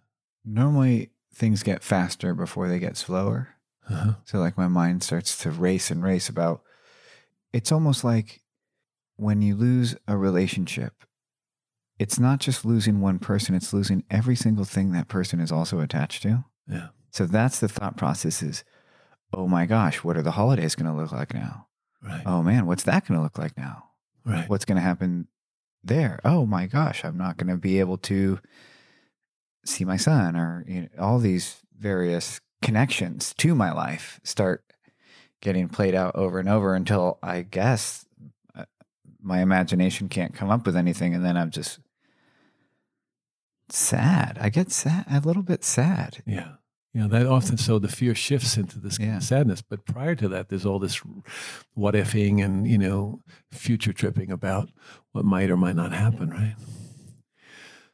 [0.46, 3.50] Normally things get faster before they get slower.
[3.90, 4.14] Uh-huh.
[4.26, 6.62] So like my mind starts to race and race about
[7.52, 8.42] it's almost like
[9.18, 11.04] when you lose a relationship,
[12.02, 15.80] it's not just losing one person, it's losing every single thing that person is also
[15.80, 16.44] attached to.
[16.68, 16.88] Yeah.
[17.12, 18.64] So that's the thought process is,
[19.32, 21.68] oh my gosh, what are the holidays going to look like now?
[22.02, 22.24] Right.
[22.26, 23.84] Oh man, what's that going to look like now?
[24.26, 24.50] right.
[24.50, 25.28] What's going to happen
[25.84, 26.20] there?
[26.26, 28.40] Oh my gosh, I'm not going to be able to
[29.64, 34.64] see my son or you know, all these various connections to my life start
[35.40, 38.08] getting played out over and over until I guess
[38.56, 38.66] uh,
[39.22, 41.78] my imagination can't come up with anything and then I'm just
[43.72, 44.38] sad.
[44.42, 46.24] I get sad, a little bit sad.
[46.26, 46.54] Yeah.
[46.94, 49.20] You know, that often so the fear shifts into this Yeah.
[49.20, 49.62] sadness.
[49.62, 51.02] But prior to that, there's all this
[51.74, 54.70] what ifing and, you know, future tripping about
[55.14, 56.56] what might or might not happen, right?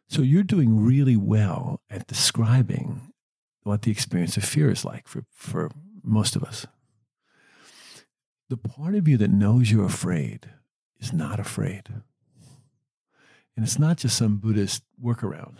[0.10, 3.13] So you're doing really well at describing
[3.63, 5.70] what the experience of fear is like for, for
[6.02, 6.66] most of us.
[8.50, 10.50] The part of you that knows you're afraid
[11.00, 11.90] is not afraid.
[13.58, 15.58] And it's not just some Buddhist workaround.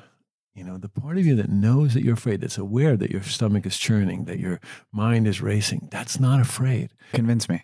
[0.54, 3.24] You know, the part of you that knows that you're afraid, that's aware that your
[3.24, 4.60] stomach is churning, that your
[4.92, 6.92] mind is racing, that's not afraid.
[7.12, 7.64] Convince me.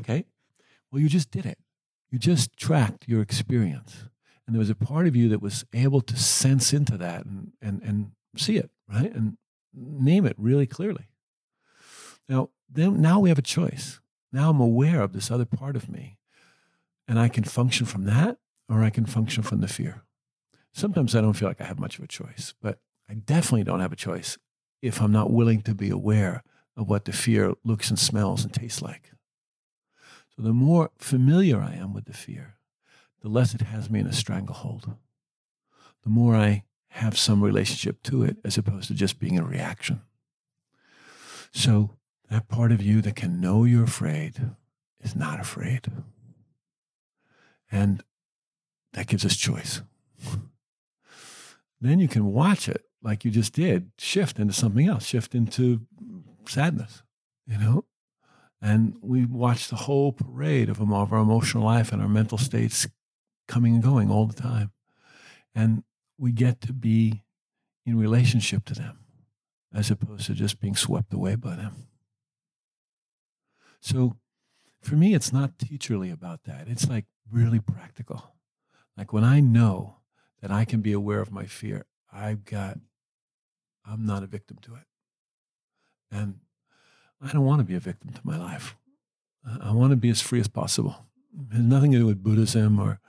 [0.00, 0.24] Okay.
[0.90, 1.58] Well, you just did it.
[2.10, 4.04] You just tracked your experience.
[4.46, 7.52] And there was a part of you that was able to sense into that and,
[7.60, 9.12] and, and see it, right?
[9.12, 9.36] And
[9.74, 11.08] name it really clearly.
[12.28, 14.00] Now, then, now we have a choice.
[14.32, 16.18] Now I'm aware of this other part of me.
[17.08, 20.02] And I can function from that or I can function from the fear.
[20.72, 23.80] Sometimes I don't feel like I have much of a choice, but I definitely don't
[23.80, 24.38] have a choice
[24.80, 26.42] if I'm not willing to be aware
[26.76, 29.12] of what the fear looks and smells and tastes like.
[30.34, 32.56] So the more familiar I am with the fear,
[33.20, 34.96] the less it has me in a stranglehold.
[36.02, 40.02] The more I have some relationship to it as opposed to just being a reaction.
[41.52, 41.90] So
[42.30, 44.52] that part of you that can know you're afraid
[45.00, 45.86] is not afraid.
[47.70, 48.02] And
[48.92, 49.82] that gives us choice.
[51.80, 55.80] Then you can watch it like you just did, shift into something else, shift into
[56.46, 57.02] sadness,
[57.46, 57.84] you know?
[58.60, 62.86] And we watch the whole parade of, our emotional life and our mental states
[63.48, 64.70] coming and going all the time.
[65.54, 65.82] And
[66.16, 67.24] we get to be
[67.84, 68.98] in relationship to them
[69.74, 71.88] as opposed to just being swept away by them.
[73.80, 74.16] So
[74.80, 76.68] for me, it's not teacherly about that.
[76.68, 78.36] It's like really practical.
[78.96, 79.98] Like when I know
[80.40, 82.78] that I can be aware of my fear, I've got,
[83.86, 84.84] I'm not a victim to it.
[86.10, 86.40] And
[87.20, 88.76] I don't want to be a victim to my life.
[89.44, 91.06] I- want to be as free as possible.
[91.50, 93.00] It has nothing to do with Buddhism or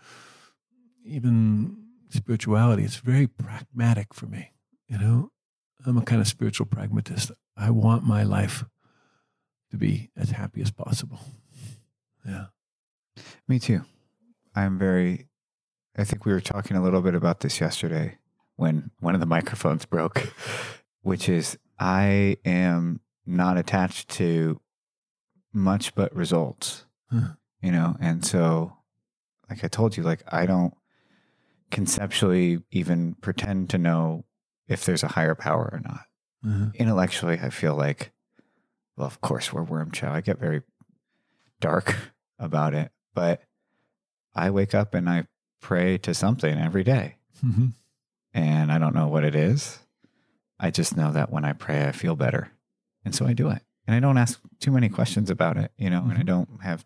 [1.04, 1.78] even
[2.10, 2.84] spirituality.
[2.84, 4.52] It's very pragmatic for me.
[4.88, 5.32] You know,
[5.86, 7.32] I'm a kind of spiritual pragmatist.
[7.58, 8.64] I want my life
[9.72, 11.20] to be as happy as possible.
[12.26, 12.46] Yeah.
[13.48, 13.84] Me too.
[14.56, 15.28] I'm very,
[15.96, 18.18] I think we were talking a little bit about this yesterday
[18.56, 20.34] when one of the microphones broke,
[21.02, 24.60] which is I am not attached to
[25.54, 27.34] much but results, Huh.
[27.62, 27.96] you know?
[28.00, 28.78] And so,
[29.50, 30.74] like I told you, like I don't
[31.72, 34.26] conceptually even pretend to know
[34.68, 36.06] if there's a higher power or not.
[36.46, 36.72] Uh-huh.
[36.76, 38.12] Intellectually, I feel like,
[38.98, 40.14] well, of course, we're worm chow.
[40.14, 40.62] I get very
[41.60, 41.96] dark
[42.40, 43.42] about it, but
[44.36, 45.28] I wake up and I
[45.64, 47.16] pray to something every day.
[47.44, 47.74] Mhm.
[48.34, 49.80] And I don't know what it is.
[50.60, 52.52] I just know that when I pray, I feel better.
[53.06, 53.62] And so I do it.
[53.88, 56.26] And I don't ask too many questions about it, you know, and I Mhm.
[56.26, 56.86] don't have,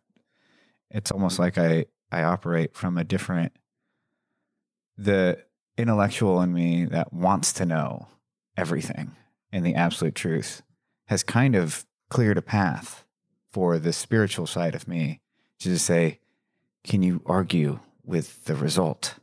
[0.90, 3.52] it's almost like I, I operate from a different,
[4.98, 5.44] the
[5.78, 8.08] intellectual in me that wants to know
[8.56, 9.16] everything
[9.52, 10.64] and the absolute truth
[11.06, 13.06] has kind of cleared a path
[13.52, 15.22] for the spiritual side of me
[15.60, 16.20] to just say,
[16.84, 19.16] can you argue with the result?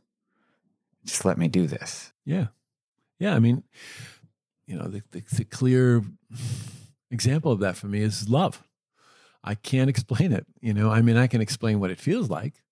[1.03, 2.13] Just let me do this.
[2.23, 2.47] Yeah.
[3.19, 3.35] Yeah.
[3.35, 3.63] I mean,
[4.65, 6.03] you know, the, the, the clear
[7.11, 8.63] example of that for me is love.
[9.43, 10.45] I can't explain it.
[10.61, 12.63] You know, I mean, I can explain what it feels like,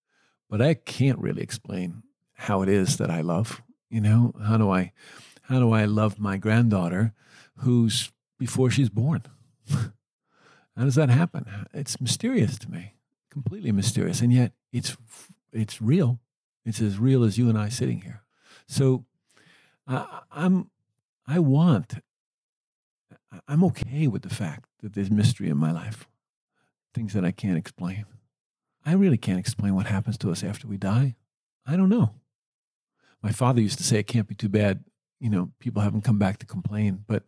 [0.49, 3.61] but I can't really explain how it is that I love.
[3.89, 4.91] You know, how do I,
[5.43, 7.13] how do I love my granddaughter
[7.57, 9.23] who's before she's born?
[9.69, 11.45] how does that happen?
[11.73, 12.95] It's mysterious to me,
[13.29, 14.21] completely mysterious.
[14.21, 14.97] And yet it's,
[15.53, 16.19] it's real.
[16.65, 18.23] It's as real as you and I sitting here.
[18.67, 19.05] So
[19.87, 20.69] I, I'm,
[21.27, 21.95] I want,
[23.47, 26.07] I'm okay with the fact that there's mystery in my life,
[26.93, 28.05] things that I can't explain.
[28.85, 31.15] I really can't explain what happens to us after we die.
[31.65, 32.11] I don't know.
[33.21, 34.83] My father used to say it can't be too bad.
[35.19, 37.23] You know, people haven't come back to complain, but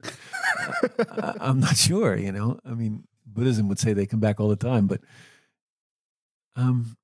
[1.18, 2.18] I, I'm not sure.
[2.18, 5.00] You know, I mean, Buddhism would say they come back all the time, but
[6.58, 6.98] um,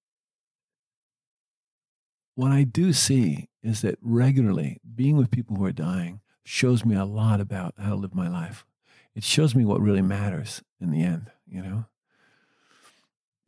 [2.36, 6.96] what I do see is that regularly being with people who are dying shows me
[6.96, 8.65] a lot about how to live my life.
[9.13, 11.86] It shows me what really matters in the end, you know?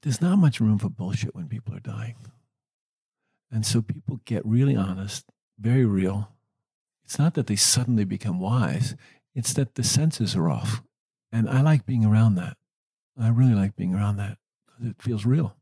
[0.01, 2.15] There's not much room for bullshit when people are dying.
[3.49, 5.25] And so people get really honest,
[5.57, 6.29] very real.
[7.05, 8.95] It's not that they suddenly become wise,
[9.33, 10.83] it's that the senses are off.
[11.31, 12.57] And I like being around that.
[13.19, 15.55] I really like being around that because it feels real.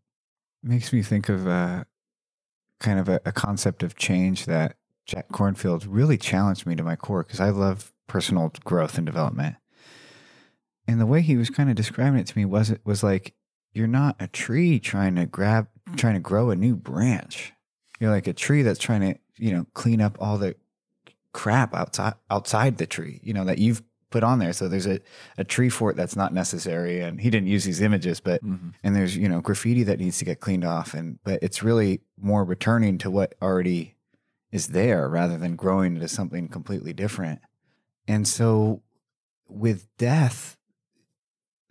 [0.63, 1.83] makes me think of uh,
[2.81, 6.95] kind of a, a concept of change that Jack Kornfield really challenged me to my
[6.95, 9.55] core because I love personal growth and development.
[10.87, 13.33] And the way he was kind of describing it to me was it was like
[13.73, 17.53] you're not a tree trying to grab trying to grow a new branch.
[17.99, 20.55] You're like a tree that's trying to, you know, clean up all the
[21.33, 24.53] crap outside outside the tree, you know, that you've put on there.
[24.53, 24.99] So there's a,
[25.37, 26.99] a tree fort that's not necessary.
[27.01, 28.73] And he didn't use these images, but Mhm.
[28.83, 32.01] and there's you know graffiti that needs to get cleaned off and but it's really
[32.19, 33.95] more returning to what already
[34.51, 37.39] is there rather than growing into something completely different
[38.07, 38.81] and so
[39.47, 40.57] with death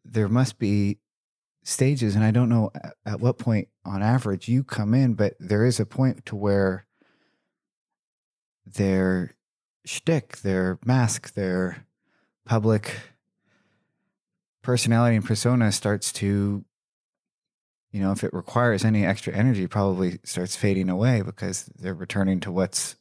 [0.05, 0.99] there must be
[1.63, 5.35] stages and i don't know at, at what point on average you come in but
[5.39, 6.87] there is a point to where
[8.67, 9.35] their
[9.85, 11.87] shtick, their mask, their
[12.51, 12.99] public
[14.61, 16.65] personality and persona starts to,
[17.93, 22.41] you know, if it requires any extra energy, probably starts fading away because they're returning
[22.41, 22.97] to what's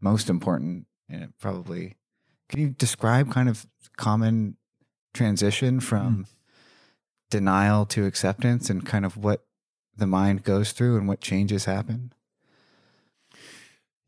[0.00, 0.86] most important.
[1.10, 1.96] And it probably,
[2.48, 3.66] can you describe kind of
[3.98, 4.56] common
[5.12, 6.22] transition from hmm.
[7.28, 9.44] denial to acceptance and kind of what
[9.94, 12.14] the mind goes through and what changes happen?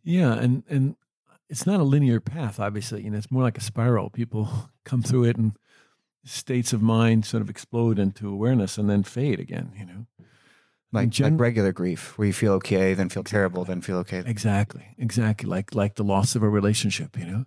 [0.03, 0.97] Yeah, and and
[1.51, 2.61] it's not a linear path.
[2.61, 4.11] Obviously, you know, it's more like a spiral.
[4.11, 5.53] People come through it, and
[6.25, 9.73] states of mind sort of explode into awareness and then fade again.
[9.79, 10.07] You know,
[10.93, 14.23] Like, gen- like regular grief, where you feel okay, then feel terrible, then feel okay.
[14.27, 15.49] exactly, exactly.
[15.49, 17.17] Like like the loss of a relationship.
[17.19, 17.45] You know,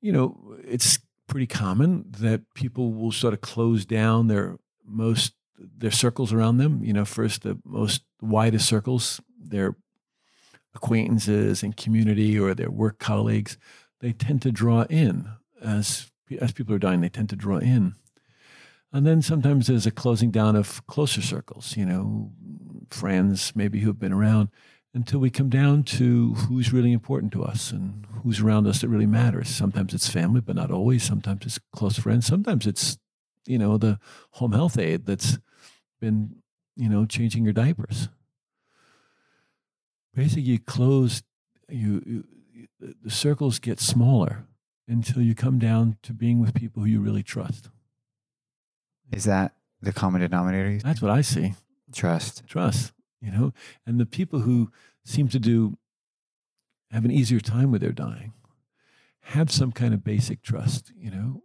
[0.00, 5.90] you know, it's pretty common that people will sort of close down their most their
[5.90, 6.84] circles around them.
[6.84, 9.76] You know, first the most widest circles, their
[10.74, 13.58] acquaintances and community or their work colleagues,
[14.00, 15.28] they tend to draw in
[15.62, 16.07] as
[16.40, 17.00] as people are dying.
[17.00, 17.94] They tend to draw in,
[18.92, 21.76] and then sometimes there's a closing down of closer circles.
[21.76, 22.32] You know,
[22.90, 24.48] friends maybe who have been around
[24.94, 28.88] until we come down to who's really important to us and who's around us that
[28.88, 29.48] really matters.
[29.48, 31.02] Sometimes it's family, but not always.
[31.02, 32.26] Sometimes it's close friends.
[32.26, 32.98] Sometimes it's
[33.46, 33.98] you know the
[34.32, 35.38] home health aide that's
[36.00, 36.36] been
[36.76, 38.08] you know changing your diapers
[40.14, 41.22] basically you close
[41.68, 42.24] you, you
[43.02, 44.46] the circles get smaller
[44.88, 47.68] until you come down to being with people who you really trust
[49.12, 50.78] Is that the common denominator?
[50.82, 51.54] that's what i see
[51.92, 52.46] Trust.
[52.46, 53.52] trust you know
[53.86, 54.70] and the people who
[55.04, 55.76] seem to do
[56.90, 58.32] have an easier time with their dying
[59.20, 61.42] have some kind of basic trust you know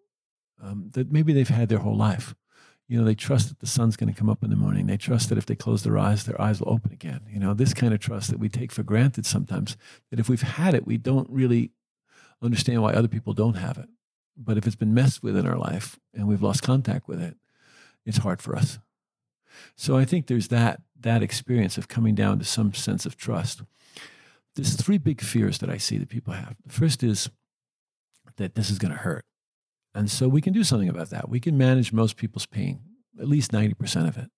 [0.61, 2.33] um, that maybe they've had their whole life
[2.87, 4.87] You know, they trust that the sun's going to come up in the morning.
[4.87, 7.21] They trust that if they close their eyes, their eyes will open again.
[7.33, 9.77] You know, this kind of trust that we take for granted sometimes,
[10.09, 11.71] that if we've had it, we don't really
[12.43, 13.89] understand why other people don't have it.
[14.35, 17.35] But if it's been messed with in our life and we've lost contact with it,
[18.05, 18.79] it's hard for us.
[19.75, 23.61] So I think there's that that experience of coming down to some sense of trust.
[24.55, 26.55] There's three big fears that I see that people have.
[26.65, 27.29] The first is
[28.37, 29.25] that this is going to hurt.
[29.93, 31.29] And so we can do something about that.
[31.29, 32.81] We can manage most people's pain,
[33.19, 34.29] at least 90% of it.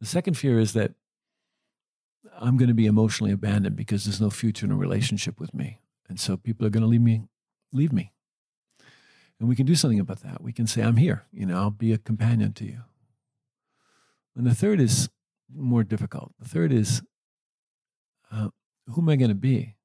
[0.00, 0.92] The second fear is that
[2.38, 5.78] I'm going to be emotionally abandoned because there's no future in a relationship with me.
[6.08, 7.22] And so people are going to leave me
[7.72, 8.12] leave me.
[9.38, 10.42] And we can do something about that.
[10.42, 12.80] We can say, I'm here, you know, I'll be a companion to you.
[14.34, 15.08] And the third is
[15.54, 16.32] more difficult.
[16.40, 17.02] The third is,
[18.32, 18.48] uh,
[18.86, 19.76] who am I going to be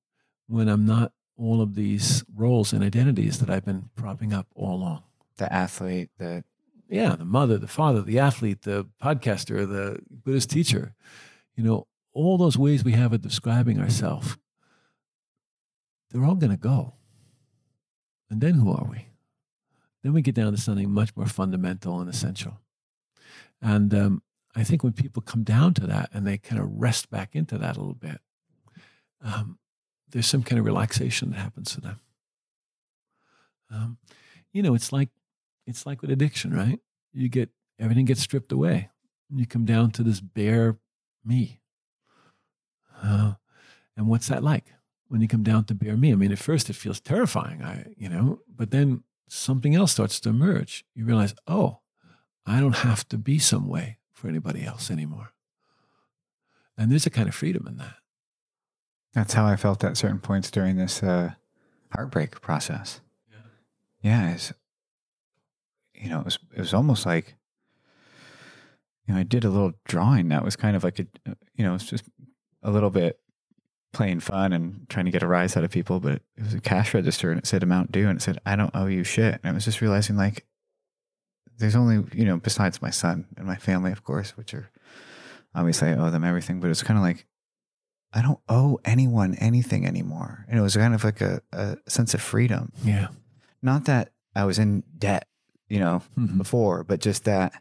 [0.47, 4.75] when I'm not all of these roles and identities that I've been propping up all
[4.75, 5.03] along?
[5.37, 6.43] The athlete, the
[6.89, 10.93] yeah, the mother, the father, the athlete, the podcaster, the Buddhist teacher.
[11.55, 14.37] You know, all those ways we have of describing ourselves,
[16.13, 16.93] they're all going to go.
[18.29, 19.07] And then who are we?
[20.03, 22.59] Then we get down to something much more fundamental and essential.
[23.61, 24.21] And um,
[24.55, 27.57] I think when people come down to that and they kind of rest back into
[27.57, 28.19] that a little bit,
[29.23, 29.57] um,
[30.09, 31.99] there's some kind of relaxation that happens to them.
[33.71, 33.97] Um,
[34.51, 35.09] you know, it's like
[35.65, 36.79] it's like with addiction, right?
[37.13, 37.49] You get
[37.79, 38.89] everything gets stripped away.
[39.33, 40.77] You come down to this bare
[41.25, 41.61] me.
[43.01, 43.33] Uh,
[43.97, 44.72] and what's that like
[45.13, 46.11] when you come down to bare me?
[46.11, 50.19] I mean, at first it feels terrifying, I you know, but then something else starts
[50.21, 50.85] to emerge.
[50.95, 51.81] You realize, oh,
[52.47, 55.33] I don't have to be some way for anybody else anymore.
[56.75, 57.97] And there's a kind of freedom in that.
[59.13, 61.33] That's how I felt at certain points during this uh,
[61.91, 62.99] heartbreak process.
[63.31, 63.37] Yeah,
[64.01, 64.51] yeah it's,
[65.93, 67.35] you know, it was it was almost like,
[69.05, 71.05] you know, I did a little drawing that was kind of like a,
[71.53, 72.05] you know, it's just
[72.63, 73.19] a little bit
[73.93, 76.59] playing fun and trying to get a rise out of people, but it was a
[76.59, 79.35] cash register and it said amount due and it said, I don't owe you shit.
[79.35, 80.45] And I was just realizing like,
[81.59, 84.69] there's only, you know, besides my son and my family, of course, which are
[85.55, 87.25] obviously I owe them everything, but it's kind of like,
[88.11, 90.45] I don't owe anyone anything anymore.
[90.49, 92.71] And it was kind of like a, a sense of freedom.
[92.83, 93.07] Yeah.
[93.61, 95.27] Not that I was in debt,
[95.67, 96.37] you know, mm-hmm.
[96.37, 97.53] before, but just that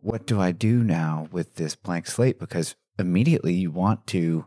[0.00, 2.38] what do I do now with this blank slate?
[2.38, 4.46] Because immediately you want to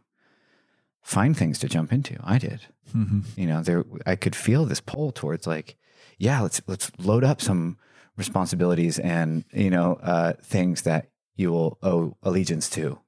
[1.02, 2.18] find things to jump into.
[2.24, 2.62] I did.
[2.96, 3.22] Mm-hmm.
[3.40, 5.78] You know, there I could feel this pull towards like,
[6.18, 7.78] yeah, let's let's load up some
[8.18, 13.00] responsibilities and you know uh, things that you will owe allegiance to.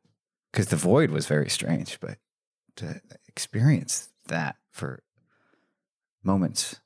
[0.51, 2.17] Because the void was very strange, but
[2.75, 5.01] to experience that for
[6.23, 6.79] moments,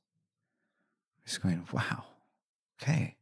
[1.26, 2.06] just going, wow,
[2.82, 3.18] okay,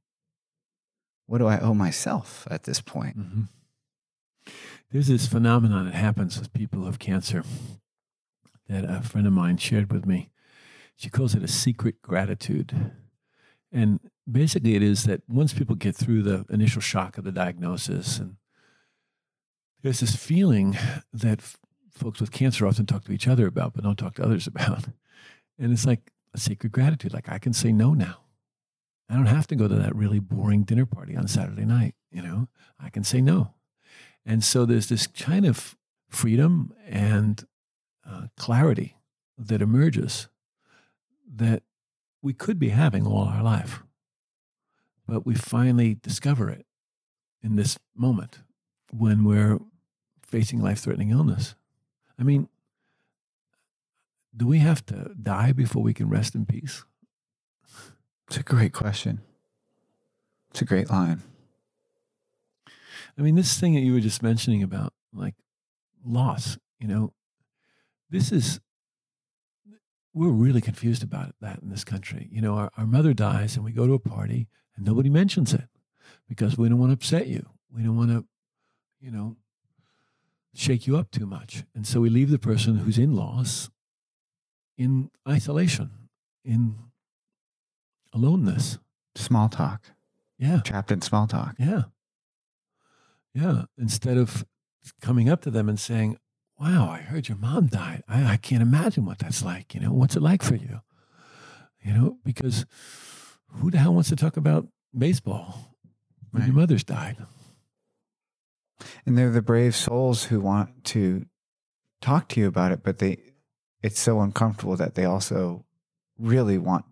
[1.25, 3.17] what do I owe myself at this point?
[3.17, 3.41] Mm-hmm.
[4.95, 7.43] There's this phenomenon that happens with people who have cancer
[8.69, 10.31] that a friend of mine shared with me.
[10.95, 12.93] She calls it a secret gratitude.
[13.73, 13.99] And
[14.31, 18.38] basically, it is that once people get through the initial shock of the diagnosis, and
[19.84, 20.77] there's this feeling
[21.12, 21.58] that f-
[21.91, 24.86] folks with cancer often talk to each other about, but don't talk to others about.
[25.60, 27.13] And it's like a secret gratitude.
[27.13, 28.19] Like, I can say no now.
[29.10, 31.95] I don't have to go to that really boring dinner party on Saturday night.
[32.13, 32.47] You know,
[32.79, 33.55] I can say no.
[34.25, 35.75] And so there's this kind of
[36.09, 37.45] freedom and
[38.07, 38.97] uh, clarity
[39.38, 40.27] that emerges
[41.35, 41.63] that
[42.21, 43.83] we could be having all our life.
[45.07, 46.65] But we finally discover it
[47.43, 48.39] in this moment
[48.91, 49.59] when we're
[50.21, 51.55] facing life threatening illness.
[52.17, 52.49] I mean,
[54.35, 56.83] do we have to die before we can rest in peace?
[58.27, 59.21] It's a great question.
[60.49, 61.21] It's a great line.
[63.17, 65.36] I mean, this thing that you were just mentioning about like
[66.06, 67.13] loss, you know,
[68.10, 68.60] this is
[70.13, 72.30] we're really confused about that in this country.
[72.32, 75.54] You know, our, our mother dies and we go to a party and nobody mentions
[75.54, 75.67] it
[76.30, 77.45] because we don't want to upset you.
[77.69, 78.26] We don't want to,
[79.01, 79.36] you know,
[80.53, 81.66] shake you up too much.
[81.76, 83.70] And so we leave the person who's in loss
[84.78, 85.89] in isolation,
[86.43, 86.76] in
[88.13, 88.78] aloneness.
[89.16, 89.84] Small talk.
[90.38, 90.61] Yeah.
[90.61, 91.55] Trapped in small talk.
[91.57, 91.84] Yeah.
[93.36, 93.63] Yeah.
[93.77, 94.45] Instead of
[95.01, 96.17] coming up to them and saying,
[96.59, 98.03] wow, I heard your mom died.
[98.07, 99.75] I, I can't imagine what that's like.
[99.75, 100.79] You know, what's it like for you?
[101.83, 102.65] You know, because
[103.47, 104.67] who the hell wants to talk about
[104.97, 105.75] baseball
[106.31, 106.47] when right.
[106.47, 107.17] your mother's died?
[109.05, 111.25] And they're the brave souls who want to
[112.01, 113.17] talk to you about it, but they
[113.81, 115.65] it's so uncomfortable that they also
[116.17, 116.86] really want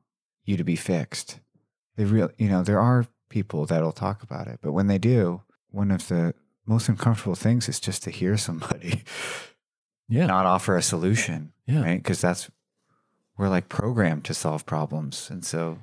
[0.45, 1.39] you to be fixed.
[1.95, 4.59] They real you know, there are people that'll talk about it.
[4.61, 5.41] But when they do,
[5.73, 6.33] one of the
[6.65, 9.03] most uncomfortable things is just to hear somebody
[10.07, 10.27] Yeah.
[10.27, 11.81] not offer a solution, Yeah.
[11.81, 11.97] right?
[12.01, 12.49] Because that's
[13.37, 15.79] we're like programmed to solve problems, and so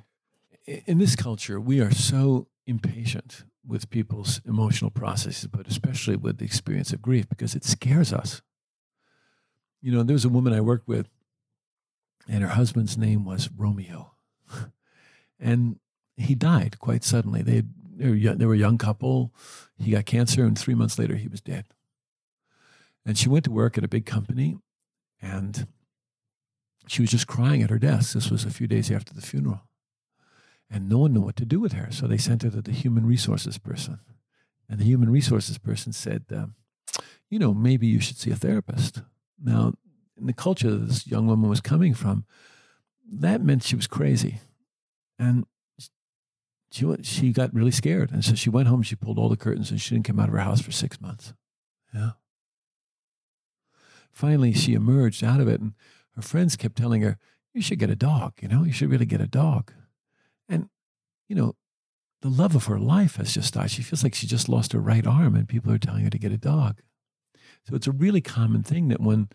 [0.87, 6.45] In this culture, we are so impatient with people's emotional processes, but especially with the
[6.45, 8.41] experience of grief because it scares us.
[9.81, 11.07] You know, there was a woman I worked with,
[12.27, 14.13] and her husband's name was Romeo.
[15.39, 15.79] and
[16.15, 17.41] he died quite suddenly.
[17.41, 17.63] They,
[17.97, 19.33] they, were, a young couple.
[19.77, 21.65] He got cancer, and three months later, he was dead.
[23.05, 24.57] And she went to work at a big company,
[25.21, 25.67] and
[26.87, 28.13] she was just crying at her desk.
[28.13, 29.61] This was a few days after the funeral.
[30.69, 31.91] And no one knew what to do with her.
[31.91, 33.99] So they sent her to the human resources person.
[34.69, 36.55] And the human resources person said, um,
[37.29, 39.01] You know, maybe you should see a therapist.
[39.43, 39.73] Now,
[40.17, 42.25] in the culture this young woman was coming from,
[43.11, 44.39] that meant she was crazy.
[45.19, 45.45] And
[46.71, 48.11] she, wa- she got really scared.
[48.11, 50.29] And so she went home, she pulled all the curtains, and she didn't come out
[50.29, 51.33] of her house for six months.
[51.93, 52.11] Yeah.
[54.11, 55.73] Finally, she emerged out of it, and
[56.15, 57.17] her friends kept telling her,
[57.53, 59.73] You should get a dog, you know, you should really get a dog.
[60.47, 60.69] And,
[61.27, 61.55] you know,
[62.21, 63.71] the love of her life has just died.
[63.71, 66.19] She feels like she just lost her right arm, and people are telling her to
[66.19, 66.81] get a dog.
[67.67, 69.29] So it's a really common thing that when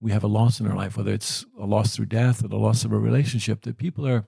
[0.00, 2.56] we have a loss in our life, whether it's a loss through death or the
[2.56, 4.26] loss of a relationship, that people are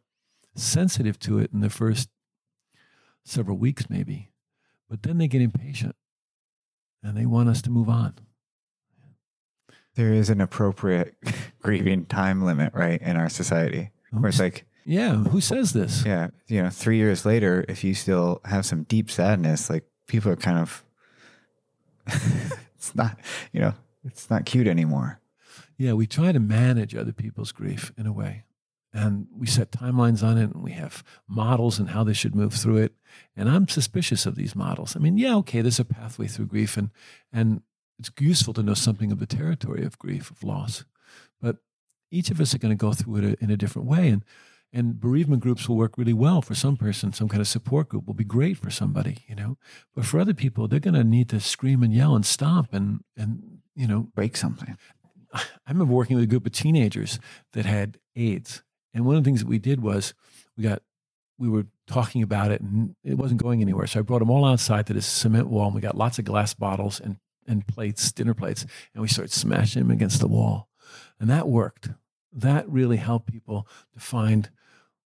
[0.55, 2.09] sensitive to it in the first
[3.25, 4.31] several weeks, maybe.
[4.89, 5.95] But then they get impatient
[7.03, 8.15] and they want us to move on.
[9.95, 11.15] there is an appropriate
[11.63, 16.05] grieving time limit, right, in our society, oh, where it's like, Yeah, who says this?
[16.05, 20.31] yeah, you know, three years later, if you still have some deep sadness, like people
[20.33, 20.85] are kind of,
[22.77, 23.19] it's not,
[23.53, 25.21] you know, it's not cute anymore.
[25.77, 28.45] Yeah, we try to manage other people's grief in a way.
[28.93, 32.55] And we set timelines on it and we have models and how they should move
[32.55, 32.95] through it.
[33.37, 34.97] And I'm suspicious of these models.
[34.97, 36.91] I mean, yeah, okay, there's a pathway through grief and
[37.33, 37.63] and
[37.99, 40.85] it's useful to know something of the territory of grief, of loss.
[41.41, 41.59] But
[42.11, 44.09] each of us are going to go through it in a different way.
[44.09, 44.25] And
[44.73, 47.13] and bereavement groups will work really well for some person.
[47.13, 49.59] Some kind of support group will be great for somebody, you know.
[49.95, 53.01] But for other people, they're going to need to scream and yell and stomp and
[53.17, 54.77] and you know Break something.
[55.35, 57.19] I remember working with a group of teenagers
[57.53, 58.63] that had AIDS.
[58.93, 60.15] And one of the things that we did was
[60.57, 60.83] we got,
[61.39, 63.87] we were talking about it and it wasn't going anywhere.
[63.87, 66.25] So I brought them all outside to this cement wall and we got lots of
[66.25, 67.17] glass bottles and,
[67.47, 70.69] and plates, dinner plates, and we started smashing them against the wall.
[71.19, 71.91] And that worked.
[72.33, 74.51] That really helped people to find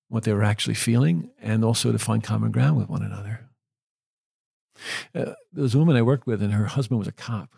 [0.09, 3.49] what they were actually feeling and also to find common ground with one another.
[5.15, 7.57] Uh, there was a woman I worked with and her husband was a cop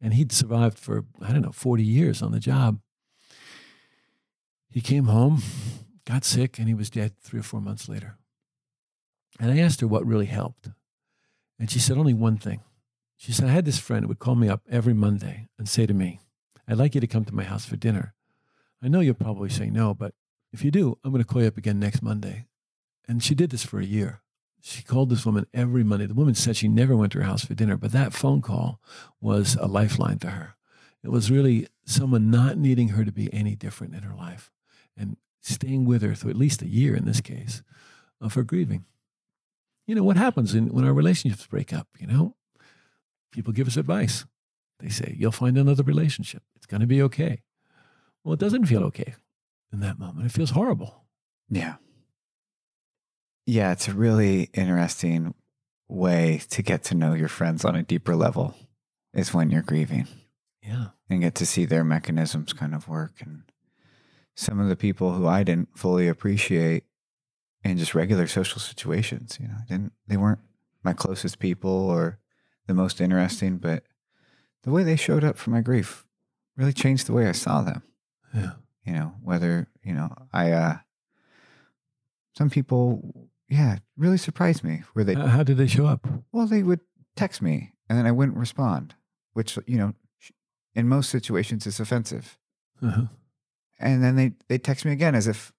[0.00, 2.80] and he'd survived for I don't know 40 years on the job.
[4.76, 5.42] He came home,
[6.04, 8.18] got sick, and he was dead three or four months later.
[9.40, 10.68] And I asked her what really helped,
[11.58, 12.60] and she said only one thing.
[13.16, 15.86] She said I had this friend who would call me up every Monday and say
[15.86, 16.20] to me,
[16.68, 18.12] "I'd like you to come to my house for dinner.
[18.82, 20.12] I know you'll probably say no, but
[20.52, 22.44] if you do, I'm going to call you up again next Monday."
[23.08, 24.20] And she did this for a year.
[24.60, 26.04] She called this woman every Monday.
[26.04, 28.78] The woman said she never went to her house for dinner, but that phone call
[29.22, 30.56] was a lifeline to her.
[31.02, 34.52] It was really someone not needing her to be any different in her life
[34.96, 37.62] and staying with her through at least a year in this case
[38.20, 38.84] of her grieving.
[39.86, 41.88] You know, what happens in, when our relationships break up?
[41.98, 42.34] You know,
[43.32, 44.24] people give us advice.
[44.80, 46.42] They say, you'll find another relationship.
[46.56, 47.42] It's going to be okay.
[48.24, 49.14] Well, it doesn't feel okay
[49.72, 50.26] in that moment.
[50.26, 51.04] It feels horrible.
[51.48, 51.76] Yeah.
[53.46, 55.34] Yeah, it's a really interesting
[55.88, 58.54] way to get to know your friends on a deeper level
[59.14, 60.08] is when you're grieving
[60.60, 60.88] Yeah.
[61.08, 63.20] and get to see their mechanisms kind of work.
[63.20, 63.44] And
[64.36, 66.84] some of the people who I didn't fully appreciate
[67.64, 70.38] in just regular social situations, you know, I didn't they weren't
[70.84, 72.18] my closest people or
[72.68, 73.82] the most interesting, but
[74.62, 76.04] the way they showed up for my grief
[76.56, 77.82] really changed the way I saw them
[78.34, 78.52] Yeah.
[78.84, 80.78] you know whether you know i uh
[82.36, 86.06] some people yeah really surprised me where they How, how did they show up?
[86.32, 86.80] well they would
[87.14, 88.94] text me and then i wouldn't respond
[89.32, 89.94] which you know
[90.74, 92.38] in most situations is offensive
[92.82, 93.06] Uh-huh.
[93.78, 95.52] And then they they text me again as if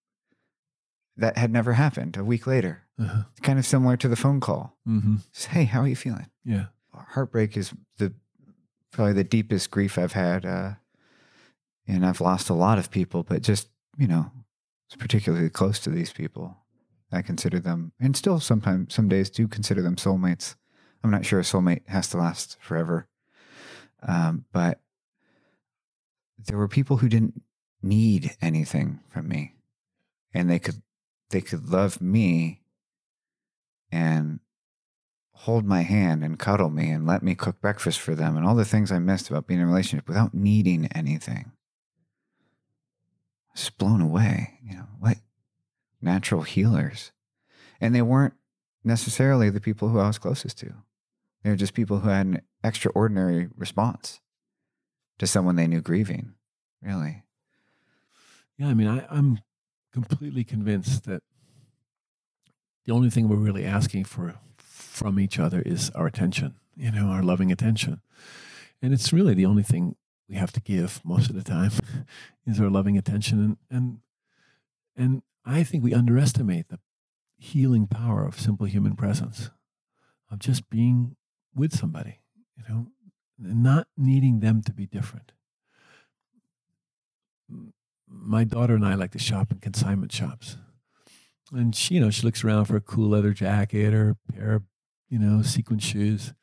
[1.18, 3.24] that had never happened a week later Uh-huh.
[3.32, 5.15] it's kind of similar to the phone call Mm-hmm.
[5.34, 6.68] Just, hey how are you feeling Yeah.
[6.93, 8.13] heartbreak is the
[8.91, 10.72] probably the deepest grief I've had, uh,
[11.88, 14.32] and I've lost a lot of people, but just you know,
[14.88, 16.57] it's particularly close to these people.
[17.11, 20.55] I consider them, and still sometimes some days do consider them soulmates.
[21.03, 23.07] I'm not sure a soulmate has to last forever,
[24.07, 24.82] um, but
[26.45, 27.41] there were people who didn't
[27.82, 29.54] need anything from me,
[30.34, 30.82] and they could
[31.30, 32.62] they could love me
[33.92, 34.40] and
[35.32, 38.56] hold my hand and cuddle me and let me cook breakfast for them and all
[38.56, 41.52] the things I missed about being in a relationship without needing anything.
[43.56, 45.18] Just blown away, you know, what
[46.02, 47.12] natural healers.
[47.80, 48.34] And they weren't
[48.84, 50.74] necessarily the people who I was closest to.
[51.44, 54.20] They were just people who had an extraordinary response
[55.20, 56.34] to someone they knew grieving,
[56.82, 57.24] really.
[58.58, 59.39] Yeah, I mean, I, I'm
[59.93, 61.22] completely convinced that
[62.86, 67.08] the only thing we're really asking for from each other is our attention, you know,
[67.08, 68.01] our loving attention.
[68.82, 69.95] And it's really the only thing
[70.30, 71.72] we have to give most of the time
[72.45, 73.39] is our loving attention.
[73.39, 73.99] And, and,
[74.95, 76.80] and I think we underestimate the
[77.38, 79.51] healing power of simple human presence,
[80.32, 81.16] of just being
[81.55, 82.22] with somebody,
[82.58, 82.88] you know,
[83.43, 85.32] and not needing them to be different.
[88.10, 90.58] My daughter and I like to shop in consignment shops.
[91.51, 94.53] And she, you know, she looks around for a cool leather jacket or a pair
[94.55, 94.64] of
[95.10, 96.34] you know, sequin shoes.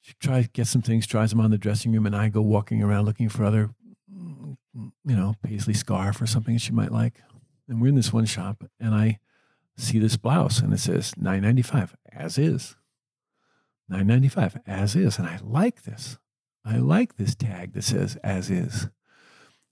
[0.00, 2.82] She tries get some things, tries them on the dressing room, and I go walking
[2.82, 3.70] around looking for other,
[4.08, 4.56] you
[5.04, 7.20] know, paisley scarf or something she might like.
[7.68, 9.18] And we're in this one shop, and I
[9.76, 12.76] see this blouse, and it says nine ninety five as is.
[13.88, 16.18] Nine ninety five as is, and I like this.
[16.64, 18.88] I like this tag that says as is.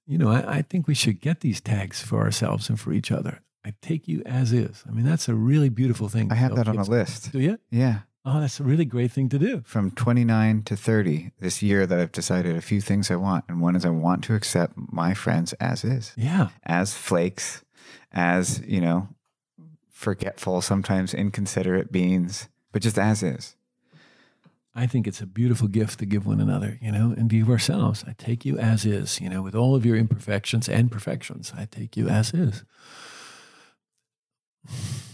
[0.09, 3.13] You know, I, I think we should get these tags for ourselves and for each
[3.13, 3.43] other.
[3.65, 4.83] I take you as is.
[4.89, 6.33] I mean, that's a really beautiful thing.
[6.33, 7.31] I have that on a list.
[7.31, 7.59] Do you?
[7.71, 8.01] Yeah.
[8.25, 9.63] Oh, that's a really great thing to do.
[9.67, 13.45] From 29 to 30 this year that I've decided a few things I want.
[13.49, 16.15] And one is I want to accept my friends as is.
[16.17, 16.49] Yeah.
[16.65, 17.63] As flakes,
[18.11, 19.09] as, you know,
[19.91, 23.57] forgetful, sometimes inconsiderate beings, but just as is.
[24.79, 28.05] I think it's a beautiful gift to give one another, you know, and give ourselves.
[28.07, 31.53] I take you as is, you know, with all of your imperfections and perfections.
[31.57, 32.63] I take you as is.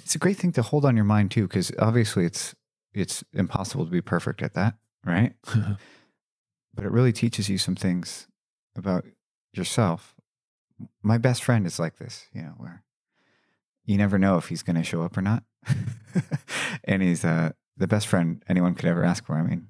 [0.03, 2.55] It's a great thing to hold on your mind too, because obviously it's
[2.93, 5.33] it's impossible to be perfect at that, right?
[6.75, 8.29] but it really teaches you some things
[8.77, 9.07] about
[9.55, 10.15] yourself.
[11.03, 12.85] My best friend is like this, you know, where
[13.87, 15.43] you never know if he's going to show up or not.
[16.85, 19.35] and he's uh, the best friend anyone could ever ask for.
[19.35, 19.67] I mean,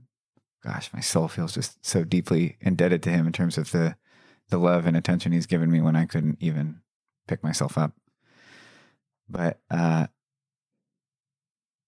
[0.63, 3.97] gosh, my soul feels just so deeply indebted to him in terms of the
[4.51, 6.81] the love and attention he's given me when I couldn't even
[7.27, 7.93] pick myself up.
[9.29, 10.09] But uh,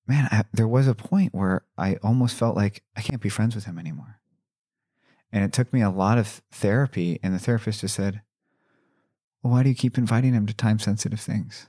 [0.07, 3.55] man, I, there was a point where I almost felt like I can't be friends
[3.55, 4.21] with him anymore.
[5.33, 7.19] And it took me a lot of therapy.
[7.23, 8.23] And the therapist just said,
[9.43, 11.69] Well, why do you keep inviting him to time sensitive things?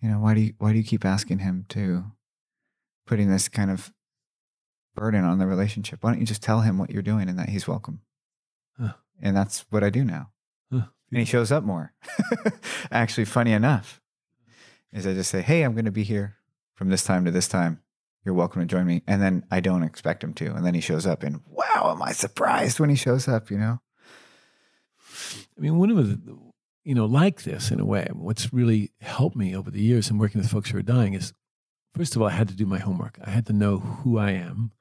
[0.00, 2.04] You know, why do you why do you keep asking him to
[3.06, 3.92] putting this kind of
[4.94, 6.02] burden on the relationship?
[6.02, 8.00] Why don't you just tell him what you're doing and that he's welcome?
[8.78, 8.94] Huh.
[9.20, 10.30] And that's what I do now.
[10.70, 10.86] Huh.
[11.10, 11.92] And he shows up more.
[12.90, 14.00] Actually, funny enough,
[14.92, 16.36] is I just say, hey, I'm going to be here
[16.74, 17.80] from this time to this time.
[18.24, 19.02] You're welcome to join me.
[19.06, 20.54] And then I don't expect him to.
[20.54, 23.58] And then he shows up, and wow, am I surprised when he shows up, you
[23.58, 23.80] know?
[25.56, 26.38] I mean, one of the,
[26.84, 30.18] you know, like this in a way, what's really helped me over the years in
[30.18, 31.32] working with folks who are dying is
[31.94, 33.18] first of all, I had to do my homework.
[33.24, 34.72] I had to know who I am.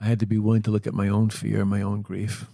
[0.00, 2.46] I had to be willing to look at my own fear, my own grief.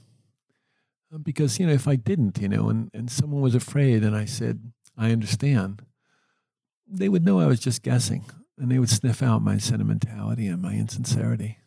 [1.12, 4.16] Uh, because, you know, if I didn't, you know, and, and someone was afraid and
[4.16, 5.82] I said, I understand,
[6.86, 8.24] they would know I was just guessing
[8.58, 11.58] and they would sniff out my sentimentality and my insincerity.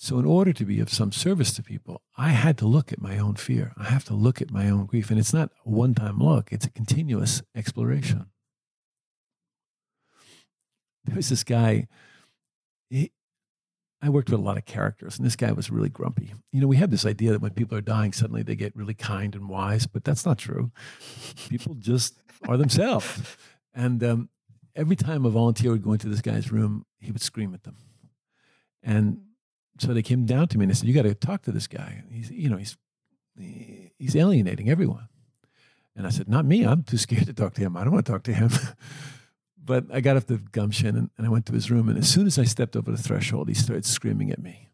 [0.00, 3.00] So, in order to be of some service to people, I had to look at
[3.00, 3.72] my own fear.
[3.76, 5.10] I have to look at my own grief.
[5.10, 8.26] And it's not a one time look, it's a continuous exploration.
[11.08, 11.88] There was this guy,
[12.90, 13.10] he,
[14.00, 16.32] I worked with a lot of characters, and this guy was really grumpy.
[16.52, 18.94] You know, we have this idea that when people are dying, suddenly they get really
[18.94, 20.70] kind and wise, but that's not true.
[21.48, 23.36] People just are themselves.
[23.74, 24.28] And um,
[24.76, 27.76] every time a volunteer would go into this guy's room, he would scream at them.
[28.82, 29.22] And
[29.78, 31.66] so they came down to me and they said, "You got to talk to this
[31.66, 32.04] guy.
[32.10, 32.76] He's, you know, he's
[33.98, 35.08] he's alienating everyone."
[35.96, 36.64] And I said, "Not me.
[36.64, 37.76] I'm too scared to talk to him.
[37.76, 38.50] I don't want to talk to him."
[39.68, 41.90] but I got off the gumption and, and I went to his room.
[41.90, 44.70] And as soon as I stepped over the threshold, he started screaming at me.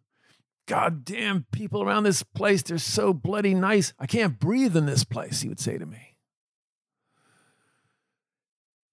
[0.67, 3.93] God damn people around this place, they're so bloody nice.
[3.99, 6.17] I can't breathe in this place, he would say to me.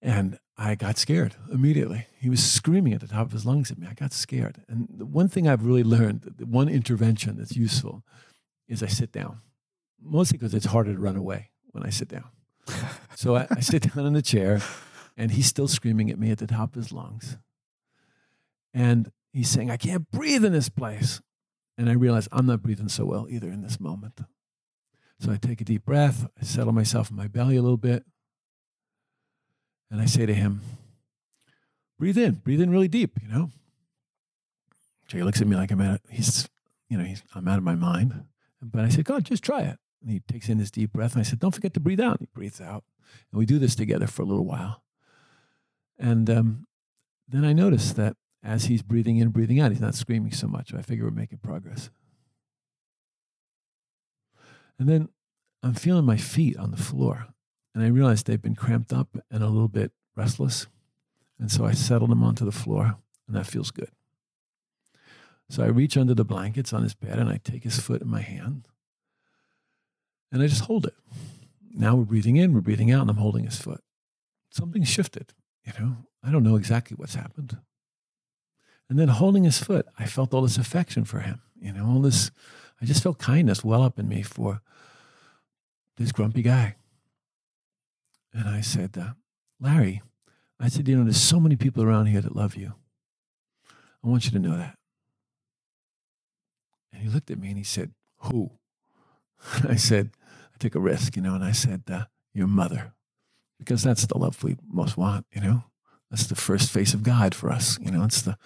[0.02, 2.08] And I got scared immediately.
[2.18, 3.86] He was screaming at the top of his lungs at me.
[3.88, 4.64] I got scared.
[4.68, 8.02] And the one thing I've really learned, the one intervention that's useful,
[8.66, 9.40] is I sit down.
[10.02, 12.24] Mostly because it's harder to run away when I sit down.
[13.14, 14.60] so I, I sit down in the chair,
[15.16, 17.36] and he's still screaming at me at the top of his lungs.
[18.74, 21.20] And he's saying, I can't breathe in this place.
[21.78, 24.20] And I realize I'm not breathing so well either in this moment.
[25.18, 28.04] So I take a deep breath, I settle myself in my belly a little bit,
[29.90, 30.62] and I say to him,
[31.96, 33.50] breathe in, breathe in really deep, you know.
[35.06, 36.48] Jay looks at me like I'm out, he's,
[36.88, 38.24] you know, he's, I'm out of my mind.
[38.60, 39.78] But I said, God, just try it.
[40.00, 41.12] And he takes in his deep breath.
[41.12, 42.18] And I said, don't forget to breathe out.
[42.18, 42.84] And he breathes out.
[43.30, 44.82] And we do this together for a little while.
[45.98, 46.66] And um,
[47.28, 50.74] then I noticed that as he's breathing in, breathing out, he's not screaming so much.
[50.74, 51.90] I figure we're making progress.
[54.78, 55.08] And then
[55.62, 57.26] I'm feeling my feet on the floor.
[57.74, 60.66] And I realized they've been cramped up and a little bit restless.
[61.38, 63.90] And so I settled them onto the floor, and that feels good.
[65.48, 68.08] So I reach under the blankets on his bed and I take his foot in
[68.08, 68.68] my hand
[70.32, 70.94] and I just hold it.
[71.74, 73.82] Now we're breathing in, we're breathing out, and I'm holding his foot.
[74.50, 75.34] Something shifted,
[75.64, 75.96] you know.
[76.24, 77.58] I don't know exactly what's happened.
[78.88, 82.00] And then holding his foot, I felt all this affection for him, you know, all
[82.00, 82.30] this,
[82.80, 84.60] I just felt kindness well up in me for
[85.96, 86.76] this grumpy guy.
[88.32, 89.12] And I said, uh,
[89.60, 90.02] Larry,
[90.60, 92.74] I said, you know, there's so many people around here that love you.
[94.04, 94.76] I want you to know that.
[96.92, 98.52] And he looked at me and he said, Who?
[99.68, 100.10] I said,
[100.54, 102.04] I took a risk, you know, and I said, uh,
[102.34, 102.92] Your mother.
[103.64, 105.64] Because that's the love we most want, you know?
[106.10, 108.04] That's the first face of God for us, you know?
[108.04, 108.36] It's the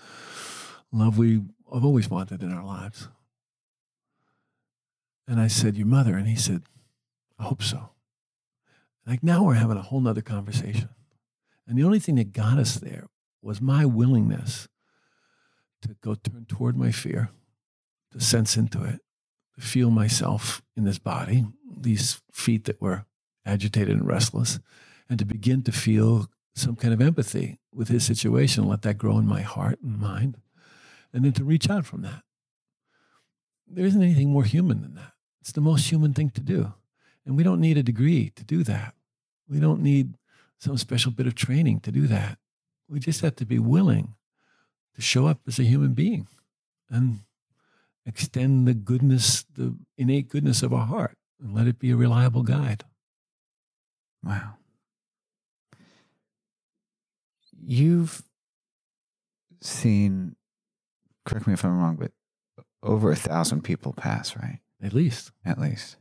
[0.93, 1.43] love we
[1.73, 3.09] have always wanted in our lives.
[5.29, 6.17] And I said, Your mother.
[6.17, 6.63] And he said,
[7.39, 7.91] I hope so.
[9.07, 10.89] Like now we're having a whole nother conversation.
[11.67, 13.07] And the only thing that got us there
[13.43, 14.69] was my willingness
[15.83, 17.31] to go turn toward my fear
[18.13, 19.01] to sense into it,
[19.55, 21.47] to feel myself in this body,
[21.77, 23.05] these feet that were
[23.45, 24.59] agitated and restless,
[25.09, 29.19] and to begin to feel some kind of empathy with his situation, let that grow
[29.19, 30.39] in my heart and mind,
[31.13, 32.23] and then to reach out from that.
[33.69, 35.13] There isn't anything more human than that.
[35.41, 36.73] It's the most human thing to do.
[37.25, 38.95] And we don't need a degree to do that.
[39.49, 40.15] We don't need
[40.59, 42.39] some special bit of training to do that.
[42.89, 44.15] We just have to be willing
[44.95, 46.29] to show up as a human being
[46.89, 47.21] and
[48.07, 52.43] extend the goodness, the innate goodness of our heart, and let it be a reliable
[52.43, 52.85] guide.
[54.23, 54.55] Wow.
[57.65, 58.23] You've
[59.61, 60.37] seen,
[61.25, 62.13] correct me if I'm wrong, but
[62.83, 64.61] over a thousand people pass, right?
[64.83, 65.33] At least.
[65.45, 65.97] At least.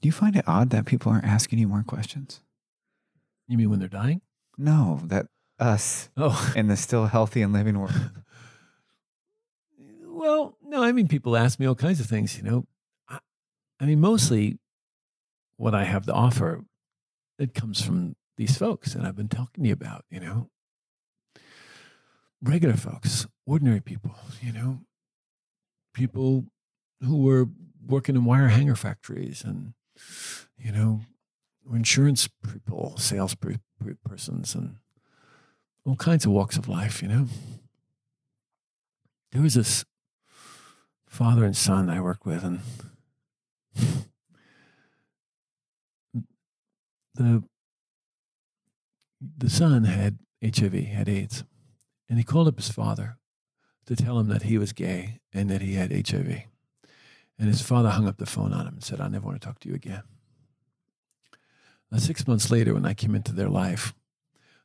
[0.00, 2.40] Do you find it odd that people aren't asking you more questions?
[3.48, 4.20] You mean when they're dying?
[4.56, 5.26] No, that
[5.58, 6.52] us oh.
[6.54, 8.10] in the still healthy and living world.
[10.18, 12.66] Well, no, I mean, people ask me all kinds of things, you know.
[13.08, 13.20] I,
[13.78, 14.58] I mean, mostly
[15.56, 16.64] what I have to offer,
[17.38, 20.48] it comes from these folks that I've been talking to you about, you know.
[22.40, 24.78] Regular folks, ordinary people, you know,
[25.92, 26.44] people
[27.02, 27.48] who were
[27.84, 29.74] working in wire hanger factories and,
[30.56, 31.00] you know,
[31.74, 33.36] insurance people, sales
[34.04, 34.76] persons, and
[35.84, 37.26] all kinds of walks of life, you know.
[39.32, 39.84] There was this
[41.08, 42.60] father and son I worked with, and
[47.14, 47.42] the
[49.20, 51.44] the son had HIV, had AIDS,
[52.08, 53.18] and he called up his father
[53.86, 56.42] to tell him that he was gay and that he had HIV.
[57.38, 59.46] And his father hung up the phone on him and said, "I never want to
[59.46, 60.02] talk to you again."
[61.90, 63.94] Now, six months later, when I came into their life,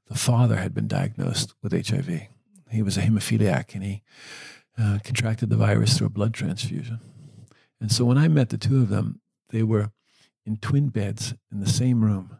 [0.07, 2.27] the father had been diagnosed with HIV.
[2.69, 4.01] He was a hemophiliac, and he
[4.77, 6.99] uh, contracted the virus through a blood transfusion.
[7.79, 9.91] And so when I met the two of them, they were
[10.45, 12.37] in twin beds in the same room,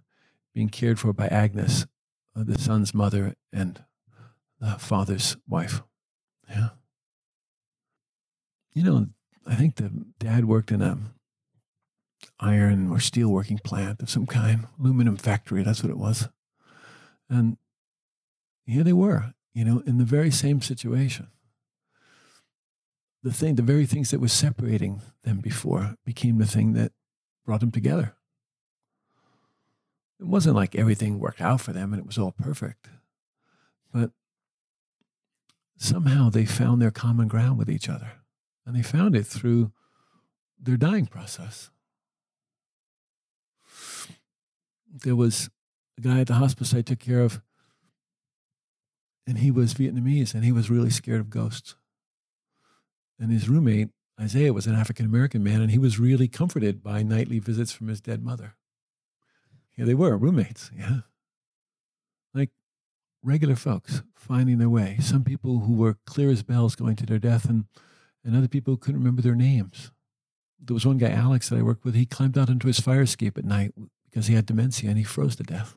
[0.54, 1.86] being cared for by Agnes,
[2.36, 3.84] uh, the son's mother, and
[4.60, 5.82] the father's wife.
[6.50, 6.70] Yeah.
[8.74, 9.08] You know,
[9.46, 10.98] I think the dad worked in a
[12.40, 16.30] iron or steel working plant of some kind, aluminum factory, that's what it was.
[17.30, 17.58] And
[18.66, 21.28] here they were, you know, in the very same situation
[23.24, 26.92] the thing, the very things that were separating them before became the thing that
[27.46, 28.16] brought them together.
[30.24, 32.88] It wasn't like everything worked out for them and it was all perfect,
[33.94, 34.12] but
[35.76, 38.14] somehow they found their common ground with each other.
[38.66, 39.74] And they found it through
[40.58, 41.72] their dying process.
[44.90, 45.50] There was
[45.98, 47.42] a guy at the hospice I took care of,
[49.28, 51.76] and he was Vietnamese and he was really scared of ghosts.
[53.20, 57.04] And his roommate, Isaiah, was an African American man, and he was really comforted by
[57.04, 58.56] nightly visits from his dead mother.
[59.76, 61.00] Here they were, roommates, yeah.
[62.34, 62.52] Like
[63.24, 64.98] regular folks finding their way.
[65.02, 67.66] Some people who were clear as bells going to their death, and,
[68.24, 69.92] and other people who couldn't remember their names.
[70.60, 71.96] There was one guy, Alex, that I worked with.
[71.96, 73.74] He climbed out into his fire escape at night
[74.06, 75.76] because he had dementia and he froze to death.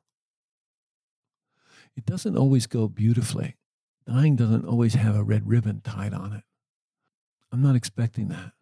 [1.97, 3.57] it doesn't always go beautifully.
[4.07, 6.45] Dying doesn't always have a red ribbon tied on it.
[7.51, 8.53] I'm not expecting that.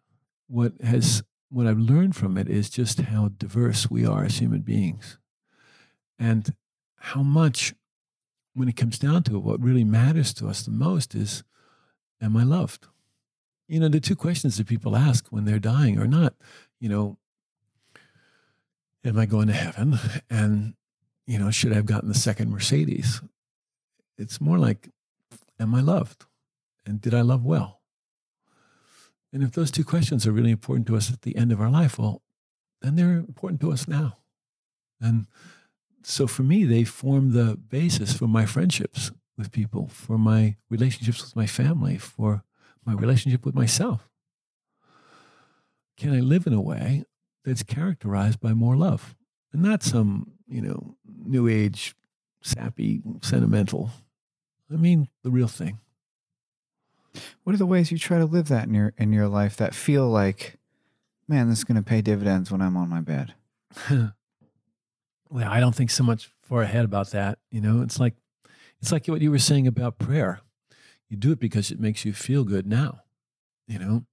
[0.47, 4.61] What has what I've learned from it is just how diverse we are as human
[4.61, 5.19] beings.
[6.19, 6.53] And
[6.97, 7.73] how much
[8.53, 11.43] when it comes down to it, what really matters to us the most is
[12.21, 12.87] am I loved?
[13.67, 16.35] You know, the two questions that people ask when they're dying are not,
[16.79, 17.17] you know,
[19.03, 19.99] am I going to heaven?
[20.29, 20.75] And,
[21.27, 23.21] you know, should I have gotten the second Mercedes?
[24.17, 24.89] It's more like,
[25.59, 26.25] am I loved?
[26.85, 27.81] And did I love well?
[29.33, 31.69] And if those two questions are really important to us at the end of our
[31.69, 32.21] life, well,
[32.81, 34.17] then they're important to us now.
[35.01, 35.27] And
[36.05, 41.21] so for me, they form the basis for my friendships with people, for my relationships
[41.21, 42.43] with my family, for
[42.85, 44.07] my relationship with myself.
[45.97, 47.05] Can I live in a way
[47.43, 49.15] that's characterized by more love
[49.53, 50.95] and not some, you know,
[51.25, 51.95] new age,
[52.41, 53.89] sappy, sentimental.
[54.71, 55.79] I mean, the real thing.
[57.43, 59.73] What are the ways you try to live that in your in your life that
[59.73, 60.57] feel like,
[61.27, 63.33] man, this is going to pay dividends when I'm on my bed?
[65.29, 67.39] well, I don't think so much far ahead about that.
[67.51, 68.15] You know, it's like
[68.81, 70.41] it's like what you were saying about prayer.
[71.09, 73.01] You do it because it makes you feel good now.
[73.67, 74.05] You know,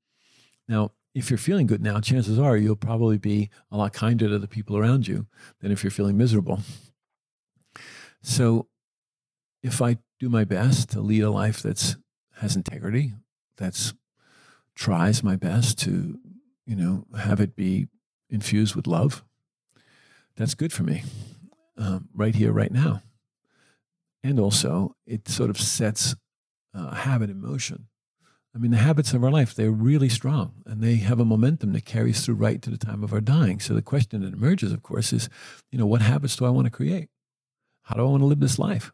[0.69, 4.39] now if you're feeling good now, chances are you'll probably be a lot kinder to
[4.39, 5.27] the people around you
[5.61, 6.61] than if you're feeling miserable.
[8.23, 8.69] So
[9.63, 11.97] if I do my best to lead a life that's
[12.37, 13.13] has integrity,
[13.57, 13.95] that's
[14.75, 16.19] tries my best to,
[16.67, 17.89] you know, have it be
[18.31, 19.23] infused with love,
[20.37, 21.03] that's good for me,
[21.77, 23.03] um, right here, right now.
[24.25, 26.15] And also, it sort of sets
[26.75, 27.89] a habit in motion
[28.55, 31.73] I mean, the habits of our life, they're really strong and they have a momentum
[31.73, 33.61] that carries through right to the time of our dying.
[33.61, 35.31] So the question that emerges, of course, is,
[35.71, 37.09] you know, what habits do I want to create?
[37.83, 38.93] How do I want to live this life?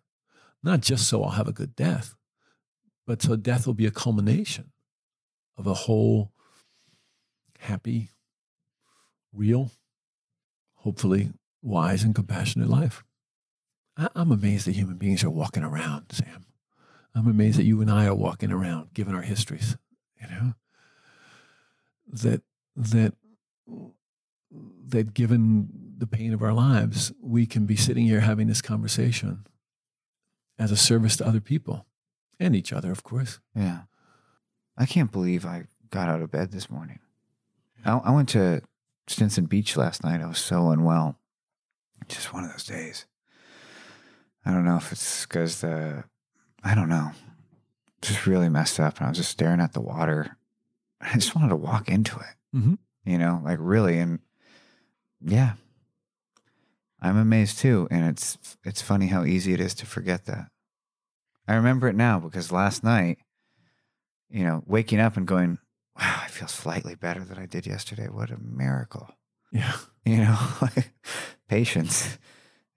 [0.63, 2.15] Not just so I'll have a good death,
[3.05, 4.71] but so death will be a culmination
[5.57, 6.31] of a whole
[7.59, 8.11] happy,
[9.33, 9.73] real,
[10.89, 11.31] hopefully
[11.61, 13.05] wise and compassionate life.
[14.15, 16.47] I'm amazed that human beings are walking around, Sam.
[17.15, 19.77] I'm amazed that you and I are walking around, given our histories,
[20.19, 20.55] you know,
[22.11, 22.41] that,
[22.75, 23.13] that,
[24.87, 25.69] that given
[25.99, 29.47] the pain of our lives, we can be sitting here having this conversation
[30.59, 31.85] as a service to other people
[32.41, 33.41] and each other, of course.
[33.55, 33.81] Yeah.
[34.75, 37.01] I can't believe I got out of bed this morning.
[37.85, 38.63] I, I went to
[39.09, 40.21] Stinson Beach last night.
[40.21, 41.19] I was so unwell.
[42.09, 43.07] Just one of those days.
[44.45, 46.05] I don't know if it's because the
[46.63, 47.13] I don't know,
[48.03, 48.99] just really messed up.
[48.99, 50.37] And I was just staring at the water.
[51.01, 52.75] I just wanted to walk into it, mm-hmm.
[53.05, 53.99] you know, like really.
[53.99, 54.21] And
[55.21, 55.53] yeah,
[57.01, 57.89] I'm amazed too.
[57.91, 60.49] And it's, it's funny how easy it is to forget that.
[61.47, 63.19] I remember it now because last night,
[64.29, 65.59] you know, waking up and going,
[65.99, 68.09] wow, I feel slightly better than I did yesterday.
[68.09, 69.11] What a miracle.
[69.53, 69.77] Yeah.
[70.05, 70.93] You know, like
[71.49, 72.19] patience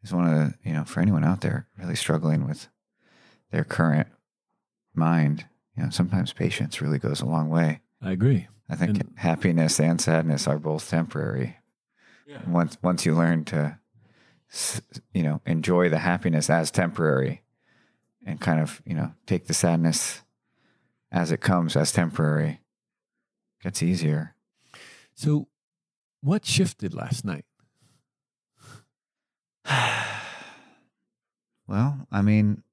[0.03, 2.67] is one of the, you know, for anyone out there really struggling with
[3.51, 4.07] their current
[4.93, 5.45] mind.
[5.77, 7.81] You know, sometimes patience really goes a long way.
[8.01, 8.47] I agree.
[8.69, 11.57] I think and, happiness and sadness are both temporary.
[12.27, 12.39] Yeah.
[12.47, 13.77] Once once you learn to,
[15.13, 17.43] you know, enjoy the happiness as temporary,
[18.25, 20.21] and kind of you know take the sadness
[21.11, 22.60] as it comes as temporary,
[23.61, 24.35] gets easier.
[25.13, 25.47] So,
[26.21, 27.45] what shifted last night?
[31.67, 32.63] well, I mean,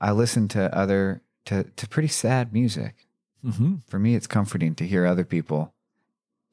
[0.00, 3.06] I listened to other to to pretty sad music.
[3.44, 3.76] Mm-hmm.
[3.86, 5.74] For me, it's comforting to hear other people,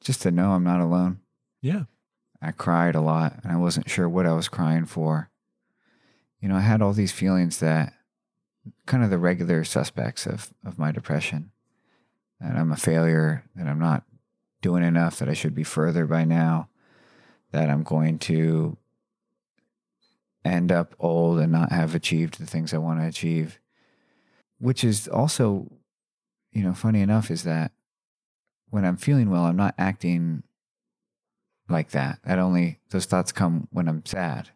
[0.02, 1.20] just to know I'm not alone.
[1.60, 1.84] Yeah,
[2.40, 5.30] I cried a lot, and I wasn't sure what I was crying for.
[6.40, 7.94] You know, I had all these feelings that
[8.86, 11.51] kind of the regular suspects of of my depression.
[12.42, 14.02] That I'm a failure, that I'm not
[14.62, 16.68] doing enough, that I should be further by now,
[17.52, 18.76] that I'm going to
[20.44, 23.60] end up old and not have achieved the things I want to achieve.
[24.58, 25.70] Which is also,
[26.52, 27.72] you know, funny enough, is that
[28.70, 30.42] when I'm feeling well, I'm not acting
[31.68, 32.20] like that.
[32.24, 34.50] That only, those thoughts come when I'm sad.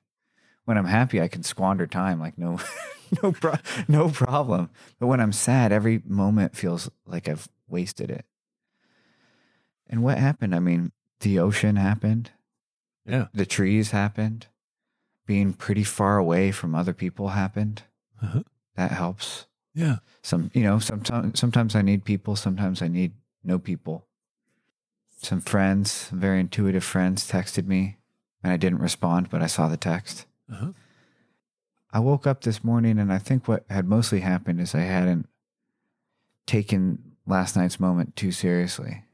[0.64, 2.58] When I'm happy, I can squander time like no,
[3.22, 4.70] no, pro- no problem.
[4.98, 8.24] But when I'm sad, every moment feels like I've wasted it.
[9.88, 10.54] And what happened?
[10.54, 12.30] I mean, the ocean happened.
[13.04, 13.26] Yeah.
[13.32, 14.48] The trees happened
[15.26, 17.82] being pretty far away from other people happened.
[18.22, 18.42] Uh-huh.
[18.76, 19.46] That helps.
[19.74, 19.96] Yeah.
[20.22, 23.12] Some, you know, sometimes sometimes I need people, sometimes I need
[23.44, 24.06] no people.
[25.18, 27.96] Some friends, some very intuitive friends texted me
[28.42, 30.26] and I didn't respond, but I saw the text.
[30.50, 30.72] Uh-huh.
[31.92, 35.28] I woke up this morning and I think what had mostly happened is I hadn't
[36.46, 39.04] taken last night's moment too seriously.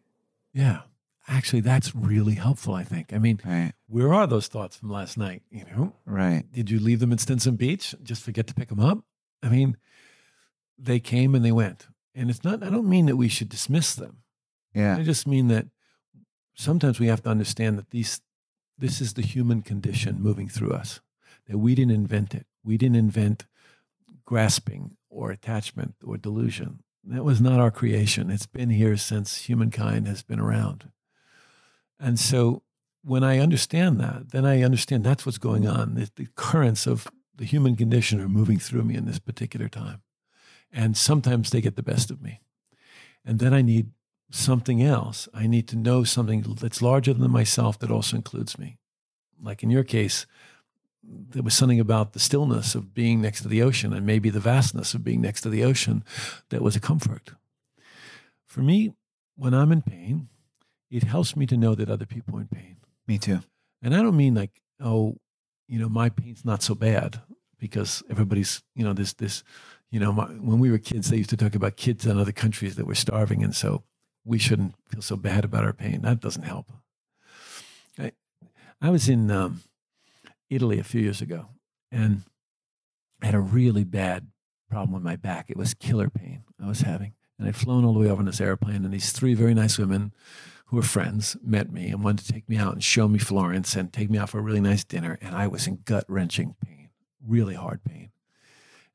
[0.53, 0.83] Yeah.
[1.29, 3.13] Actually, that's really helpful, I think.
[3.13, 3.73] I mean, Right.
[3.87, 5.43] where are those thoughts from last night?
[5.51, 6.51] You know, Right.
[6.53, 7.95] did you leave them at Stinson Beach?
[8.03, 9.05] Just forget to pick them up?
[9.43, 9.77] I mean,
[10.77, 11.87] they came and they went.
[12.15, 14.19] And it's not, I don't mean that we should dismiss them.
[14.75, 14.97] Yeah.
[14.97, 15.69] I just mean that
[16.55, 18.21] sometimes we have to understand that these,
[18.77, 21.01] this is the human condition moving through us,
[21.47, 22.47] that we didn't invent it.
[22.65, 23.47] We didn't invent
[24.25, 26.83] grasping or attachment or delusion.
[27.05, 28.31] That was not our creation.
[28.31, 30.91] It's been here since humankind has been around.
[31.99, 32.63] And so
[33.03, 35.95] when I understand that, then I understand that's what's going on.
[35.95, 40.03] The, the currents of the human condition are moving through me in this particular time.
[40.73, 42.41] And sometimes they get the best of me.
[43.25, 43.91] And then I need
[44.31, 45.29] something else.
[45.35, 48.79] I need to know something that's larger than myself that also includes me.
[49.41, 50.27] Like in your case,
[51.03, 54.41] there was something about the stillness of being next to the ocean and maybe the
[54.41, 56.05] vastness of being next to the ocean
[56.51, 57.33] that was a comfort.
[58.47, 58.95] For me,
[59.37, 60.29] when I'm in pain,
[60.91, 62.77] it helps me to know that other people are in pain.
[63.07, 63.41] Me too.
[63.83, 65.17] And I don't mean like, oh,
[65.67, 67.23] you know, my pain's not so bad
[67.59, 69.43] because everybody's, you know, this, this,
[69.91, 72.33] you know, my, when we were kids, they used to talk about kids in other
[72.33, 73.43] countries that were starving.
[73.43, 73.83] And so
[74.25, 76.03] we shouldn't feel so bad about our pain.
[76.03, 76.71] That doesn't help.
[77.99, 78.13] I,
[78.81, 79.63] I was in um,
[80.53, 81.49] Italy a few years ago
[81.91, 82.23] and
[83.23, 84.27] I had a really bad
[84.69, 85.49] problem with my back.
[85.49, 87.15] It was killer pain I was having.
[87.39, 89.79] And I'd flown all the way over on this airplane, and these three very nice
[89.79, 90.13] women
[90.67, 93.75] who were friends met me and wanted to take me out and show me Florence
[93.75, 95.19] and take me out for a really nice dinner.
[95.21, 96.91] And I was in gut wrenching pain,
[97.25, 98.11] really hard pain.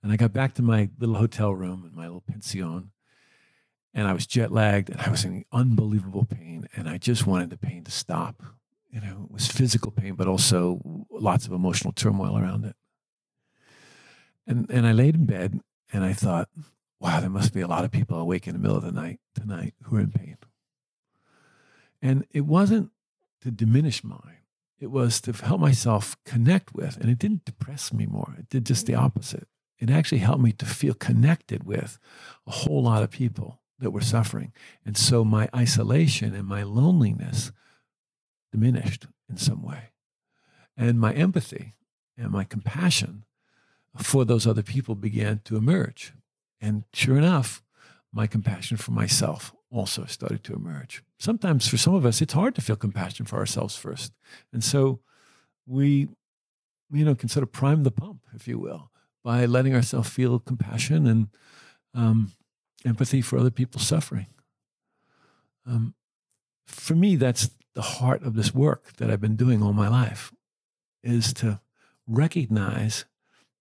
[0.01, 2.91] And I got back to my little hotel room in my little pension,
[3.93, 6.68] and I was jet lagged and I was in unbelievable pain.
[6.76, 8.43] And I just wanted the pain to stop.
[8.97, 12.75] You know, it was physical pain, but also lots of emotional turmoil around it.
[14.47, 15.59] And, and I laid in bed
[15.93, 16.49] and I thought,
[16.99, 19.19] wow, there must be a lot of people awake in the middle of the night
[19.35, 20.37] tonight who are in pain.
[22.01, 22.89] And it wasn't
[23.41, 24.41] to diminish mine,
[24.79, 26.97] it was to help myself connect with.
[26.97, 29.05] And it didn't depress me more, it did just the mm-hmm.
[29.05, 29.47] opposite.
[29.77, 31.99] It actually helped me to feel connected with
[32.47, 34.53] a whole lot of people that were suffering.
[34.83, 37.51] And so my isolation and my loneliness
[38.58, 39.91] diminished in some way.
[40.76, 41.76] And my empathy
[42.18, 43.24] and my compassion
[43.97, 46.14] for those other people began to emerge.
[46.60, 47.64] And sure enough,
[48.12, 51.03] my compassion for myself also started to emerge.
[51.20, 54.14] Sometimes for some of us, it's hard to feel compassion for ourselves first.
[54.53, 55.01] And so
[55.66, 56.08] we,
[56.91, 58.91] you know, can sort of prime the pump, if you will,
[59.24, 61.28] by letting ourselves feel compassion and
[61.93, 62.32] um,
[62.86, 64.28] empathy for other people's suffering.
[65.66, 65.95] Um,
[66.66, 70.34] for me, that's the heart of this work that I've been doing all my life,
[71.03, 71.61] is to
[72.07, 73.05] recognize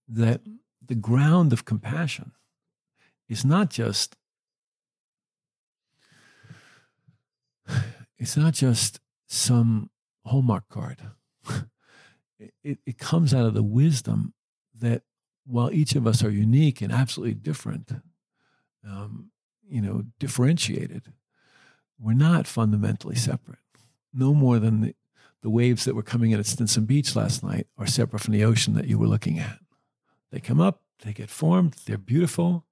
[0.09, 0.41] that
[0.83, 2.33] the ground of compassion
[3.29, 4.17] is not just
[8.17, 9.91] it's not just some
[10.25, 10.99] hallmark card.
[12.63, 14.35] It, it comes out of the wisdom
[14.79, 15.01] that
[15.47, 17.91] while each of us are unique and absolutely different
[18.87, 19.31] um,
[19.67, 21.15] you know differentiated
[21.99, 23.61] we're not fundamentally separate
[24.17, 24.95] no more than the,
[25.43, 28.45] the waves that were coming in at stinson beach last night are separate from the
[28.45, 29.59] ocean that you were looking at
[30.33, 32.67] they come up they get formed they're beautiful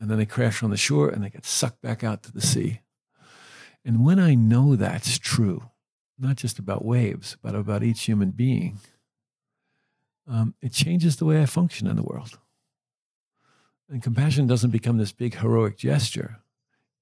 [0.00, 2.40] and then they crash on the shore and they get sucked back out to the
[2.40, 2.80] sea.
[3.84, 5.70] And when I know that's true,
[6.18, 8.78] not just about waves, but about each human being,
[10.28, 12.38] um, it changes the way I function in the world.
[13.88, 16.40] And compassion doesn't become this big heroic gesture.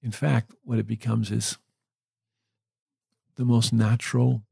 [0.03, 1.57] In fact, what it becomes is
[3.35, 4.43] the most natural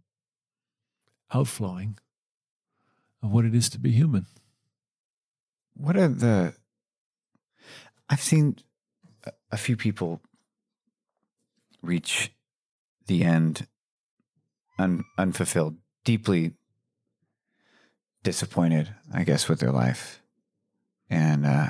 [1.34, 1.98] outflowing
[3.22, 4.26] of what it is to be human.
[5.76, 6.54] What are the
[8.10, 8.58] I've seen
[9.52, 10.22] a- few people
[11.82, 12.32] reach
[13.08, 13.68] the end
[14.78, 16.54] un, unfulfilled, deeply
[18.24, 20.22] disappointed, I guess, with their life.
[21.10, 21.70] And uh,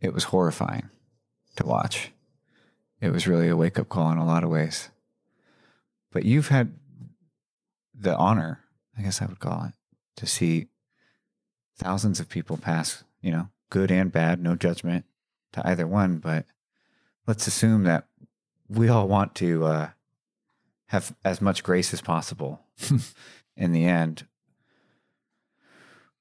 [0.00, 0.88] it was horrifying
[1.56, 2.12] to watch.
[3.00, 4.90] It was really a wake up call in a lot of ways.
[6.12, 6.74] But you've had
[7.94, 8.60] the honor,
[8.98, 9.74] I guess I would call it,
[10.16, 10.68] to see
[11.76, 15.04] thousands of people pass, you know, good and bad, no judgment
[15.52, 16.18] to either one.
[16.18, 16.46] But
[17.26, 18.06] let's assume that
[18.68, 19.90] we all want to uh,
[20.86, 22.60] have as much grace as possible
[23.56, 24.26] in the end.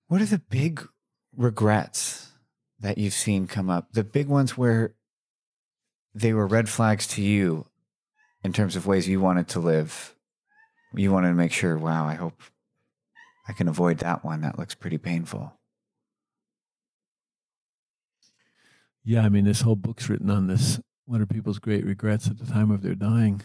[0.07, 0.87] What are the big
[1.35, 2.31] regrets
[2.79, 3.93] that you've seen come up?
[3.93, 4.95] The big ones where
[6.13, 7.65] they were red flags to you
[8.43, 10.15] in terms of ways you wanted to live.
[10.93, 12.41] You wanted to make sure, wow, I hope
[13.47, 14.41] I can avoid that one.
[14.41, 15.53] That looks pretty painful.
[19.03, 20.79] Yeah, I mean, this whole book's written on this.
[21.05, 23.41] What are people's great regrets at the time of their dying?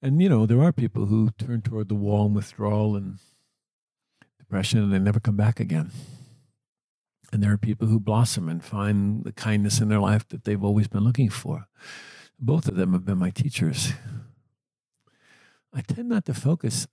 [0.00, 3.18] And, you know, there are people who turn toward the wall and withdrawal and
[4.38, 5.90] depression and they never come back again.
[7.32, 10.62] And there are people who blossom and find the kindness in their life that they've
[10.62, 11.66] always been looking for.
[12.42, 13.92] Both of them have been my teachers.
[15.72, 16.86] I tend not to focus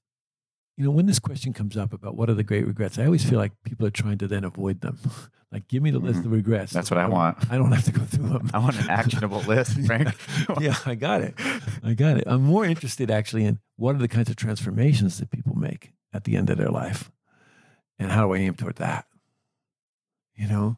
[0.79, 3.29] you know, when this question comes up about what are the great regrets, I always
[3.29, 4.97] feel like people are trying to then avoid them.
[5.51, 6.27] like, give me the list mm-hmm.
[6.27, 6.71] of regrets.
[6.71, 7.51] That's what I, I want.
[7.51, 8.49] I don't have to go through them.
[8.53, 10.15] I want an actionable list, Frank.
[10.61, 11.33] yeah, I got it.
[11.83, 12.23] I got it.
[12.27, 16.23] I'm more interested actually in what are the kinds of transformations that people make at
[16.23, 17.11] the end of their life,
[17.99, 19.05] and how do I aim toward that?
[20.33, 20.77] You know.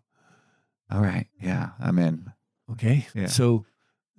[0.92, 1.28] All right.
[1.40, 2.34] Yeah, I'm in.
[2.72, 3.08] Okay.
[3.14, 3.28] Yeah.
[3.28, 3.66] So,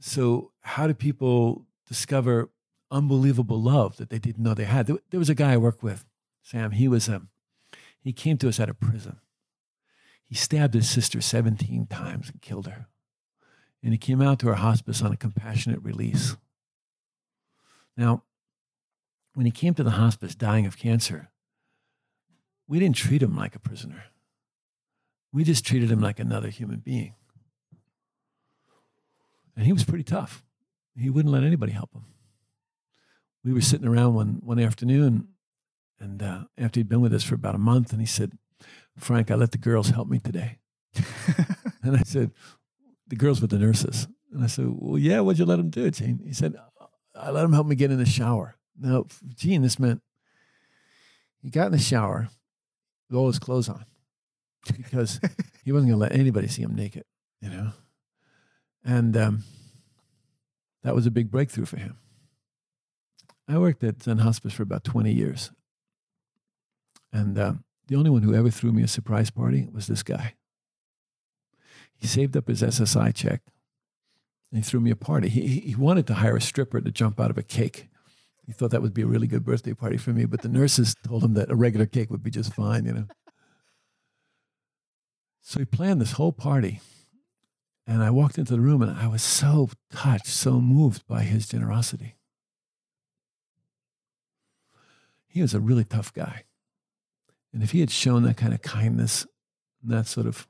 [0.03, 2.51] so how do people discover
[2.93, 4.87] unbelievable love that they didn't know they had.
[4.87, 6.05] There, was a guy I worked with,
[6.43, 6.73] Sam.
[6.73, 7.31] He was um,
[8.01, 9.19] he came to us out of prison.
[10.23, 12.87] He stabbed his sister 17 times and killed her.
[13.83, 16.37] And he came out to our hospice on a compassionate release.
[17.97, 18.23] Now,
[19.35, 21.31] when he came to the hospice dying of cancer,
[22.69, 24.05] we didn't treat him like a prisoner.
[25.33, 27.15] We just treated him like another human being.
[29.57, 30.45] And he was pretty tough.
[30.97, 32.05] He wouldn't let anybody help him
[33.45, 35.29] we were sitting around one one afternoon,
[35.99, 38.33] and uh, after he'd been with us for about a month, and he said,
[38.97, 40.59] "Frank, I let the girls help me today."
[41.83, 42.31] and I said,
[43.09, 45.21] "The girls were the nurses." And I said, "Well, yeah.
[45.21, 46.55] What'd you let them do, Gene?" He said,
[47.15, 50.03] "I let them help me get in the shower." Now, Gene, this meant
[51.41, 52.29] he got in the shower
[53.09, 53.85] with all his clothes on
[54.77, 55.21] because
[55.65, 57.05] he wasn't going to let anybody see him naked,
[57.41, 57.73] you know.
[58.85, 59.45] And um,
[60.83, 61.99] that was a big breakthrough for him.
[63.49, 65.51] I worked at Zen Hospice for about 20 years.
[67.13, 67.55] And uh,
[67.89, 70.35] the only one who ever threw me a surprise party was this guy.
[71.95, 73.43] He saved up his SSI check
[74.51, 75.29] and he threw me a party.
[75.29, 77.89] He, he wanted to hire a stripper to jump out of a cake.
[78.47, 80.97] He thought that would be a really good birthday party for me, but the nurses
[81.05, 83.07] told him that a regular cake would be just fine, you know.
[85.41, 86.81] So he planned this whole party.
[87.87, 91.49] And I walked into the room and I was so touched, so moved by his
[91.49, 92.17] generosity.
[95.33, 96.45] he was a really tough guy.
[97.53, 99.27] And if he had shown that kind of kindness,
[99.83, 100.47] that sort of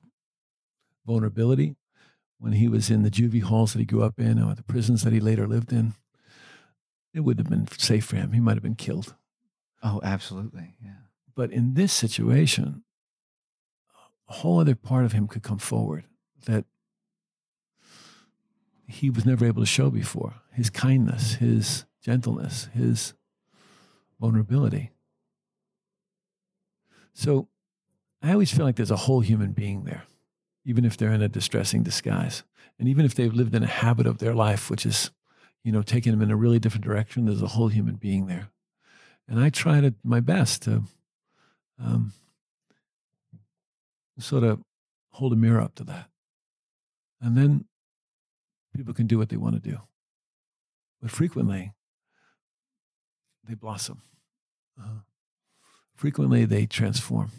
[1.06, 1.76] vulnerability
[2.38, 5.04] when he was in the juvie halls that he grew up in or the prisons
[5.04, 5.94] that he later lived in,
[7.14, 8.32] it would have been safe for him.
[8.32, 9.14] He might have been killed.
[9.84, 10.74] Oh, absolutely.
[10.82, 10.90] Yeah.
[11.34, 12.82] But in this situation,
[14.28, 16.04] a whole other part of him could come forward
[16.46, 16.64] that
[18.92, 23.14] he was never able to show before his kindness, his gentleness, his
[24.20, 24.90] vulnerability.
[27.14, 27.48] So
[28.22, 30.04] I always feel like there's a whole human being there,
[30.64, 32.44] even if they're in a distressing disguise.
[32.78, 35.10] And even if they've lived in a habit of their life, which is,
[35.64, 38.50] you know, taking them in a really different direction, there's a whole human being there.
[39.26, 40.82] And I try to my best to
[41.78, 42.12] um,
[44.18, 44.60] sort of
[45.10, 46.08] hold a mirror up to that.
[47.20, 47.64] And then
[48.74, 49.78] people can do what they want to do.
[51.00, 51.72] But frequently,
[53.46, 54.02] they blossom.
[54.80, 55.00] Uh,
[55.94, 57.30] frequently, they transform.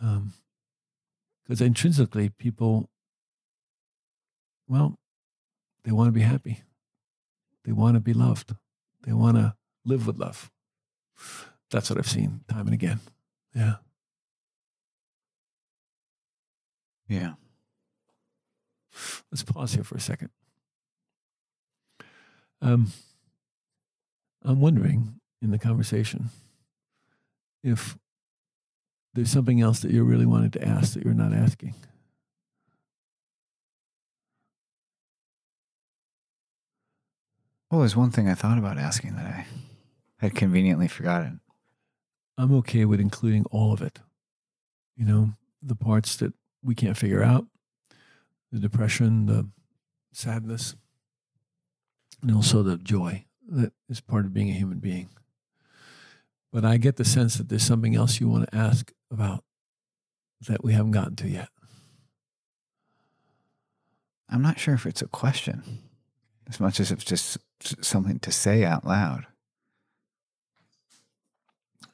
[0.00, 2.90] Because um, intrinsically, people,
[4.66, 4.98] well,
[5.84, 6.62] they want to be happy.
[7.64, 8.54] They want to be loved.
[9.04, 10.50] They want to live with love.
[11.70, 13.00] That's what I've seen time and again.
[13.54, 13.76] Yeah.
[17.08, 17.34] Yeah.
[19.30, 20.30] Let's pause here for a second.
[22.60, 22.92] Um,
[24.42, 26.30] I'm wondering in the conversation
[27.62, 27.96] if
[29.14, 31.74] there's something else that you really wanted to ask that you're not asking.
[37.70, 39.46] Well, there's one thing I thought about asking that I
[40.18, 41.40] had conveniently forgotten.
[42.38, 43.98] I'm okay with including all of it.
[44.96, 45.32] You know,
[45.62, 46.32] the parts that
[46.62, 47.46] we can't figure out,
[48.52, 49.48] the depression, the
[50.12, 50.76] sadness,
[52.22, 55.08] and also the joy that is part of being a human being.
[56.52, 59.44] But I get the sense that there's something else you want to ask about
[60.48, 61.48] that we haven't gotten to yet.
[64.28, 65.82] I'm not sure if it's a question
[66.48, 69.26] as much as it's just something to say out loud.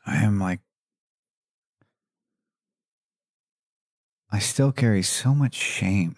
[0.06, 0.60] I am like,
[4.30, 6.16] I still carry so much shame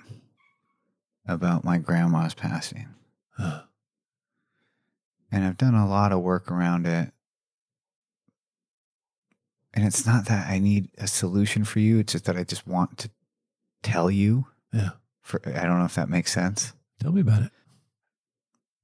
[1.26, 2.88] about my grandma's passing.
[5.34, 7.10] And I've done a lot of work around it.
[9.72, 12.66] And it's not that I need a solution for you, it's just that I just
[12.66, 13.10] want to
[13.82, 14.46] tell you.
[14.72, 14.90] Yeah.
[15.20, 16.72] For I don't know if that makes sense.
[17.00, 17.50] Tell me about it.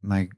[0.02, 0.28] My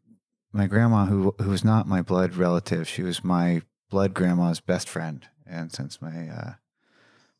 [0.52, 4.88] my grandma, who who was not my blood relative, she was my blood grandma's best
[4.88, 5.26] friend.
[5.46, 6.52] And since my uh,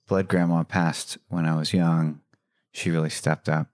[0.07, 2.21] blood grandma passed when I was young,
[2.73, 3.69] she really stepped up.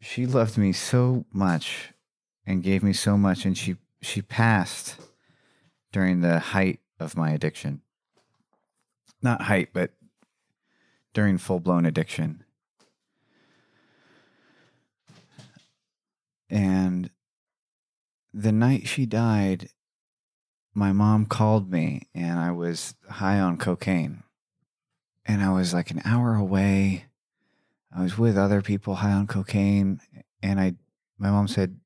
[0.00, 1.92] She loved me so much
[2.46, 4.96] and gave me so much, and she she passed
[5.92, 7.82] during the height of my addiction.
[9.20, 9.92] Not height, but
[11.12, 12.44] during full blown addiction.
[16.48, 17.10] And
[18.32, 19.70] the night she died,
[20.74, 24.22] my mom called me and I was high on cocaine.
[25.26, 27.06] And I was like an hour away.
[27.94, 30.00] I was with other people high on cocaine.
[30.42, 30.74] And I,
[31.18, 31.78] my mom said,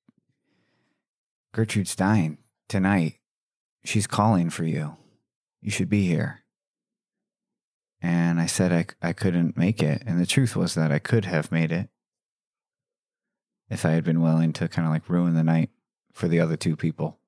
[1.52, 2.38] Gertrude's dying
[2.68, 3.18] tonight.
[3.84, 4.96] She's calling for you.
[5.60, 6.40] You should be here.
[8.00, 10.02] And I said I, I couldn't make it.
[10.06, 11.88] And the truth was that I could have made it
[13.70, 15.70] if I had been willing to kind of like ruin the night
[16.12, 17.18] for the other two people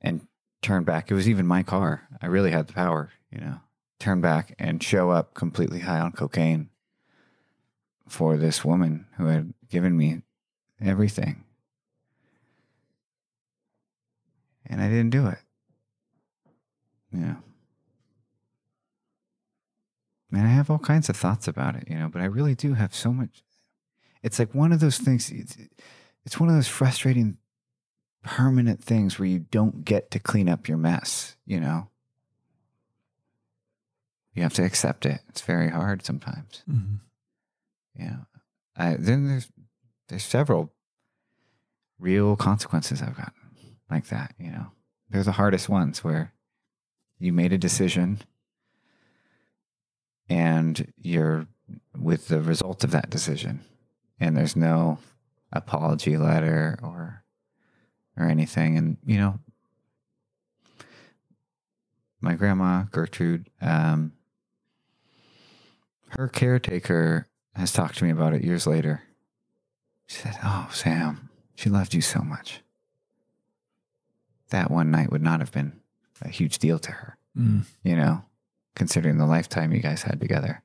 [0.00, 0.26] and
[0.62, 1.10] turn back.
[1.10, 2.08] It was even my car.
[2.22, 3.60] I really had the power, you know,
[3.98, 6.69] turn back and show up completely high on cocaine
[8.10, 10.22] for this woman who had given me
[10.80, 11.44] everything.
[14.66, 15.38] And I didn't do it.
[17.12, 17.36] Yeah.
[20.32, 22.74] And I have all kinds of thoughts about it, you know, but I really do
[22.74, 23.42] have so much.
[24.22, 25.56] It's like one of those things, it's,
[26.24, 27.38] it's one of those frustrating,
[28.22, 31.88] permanent things where you don't get to clean up your mess, you know?
[34.34, 35.20] You have to accept it.
[35.28, 36.62] It's very hard sometimes.
[36.70, 36.96] Mm-hmm.
[37.94, 38.16] Yeah.
[38.76, 39.48] I, then there's
[40.08, 40.72] there's several
[41.98, 43.34] real consequences I've gotten
[43.90, 44.66] like that, you know.
[45.08, 46.32] They're the hardest ones where
[47.18, 48.20] you made a decision
[50.28, 51.46] and you're
[51.96, 53.60] with the result of that decision
[54.18, 54.98] and there's no
[55.52, 57.24] apology letter or
[58.16, 59.38] or anything and you know
[62.20, 64.12] my grandma gertrude um,
[66.08, 69.02] her caretaker has talked to me about it years later
[70.06, 72.60] she said oh sam she loved you so much
[74.50, 75.72] that one night would not have been
[76.22, 77.64] a huge deal to her Mm.
[77.84, 78.24] you know
[78.74, 80.62] considering the lifetime you guys had together.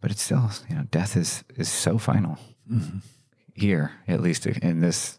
[0.00, 2.38] But it's still, you know, death is is so final
[2.70, 2.98] Mm-hmm.
[3.54, 5.18] here, at least in this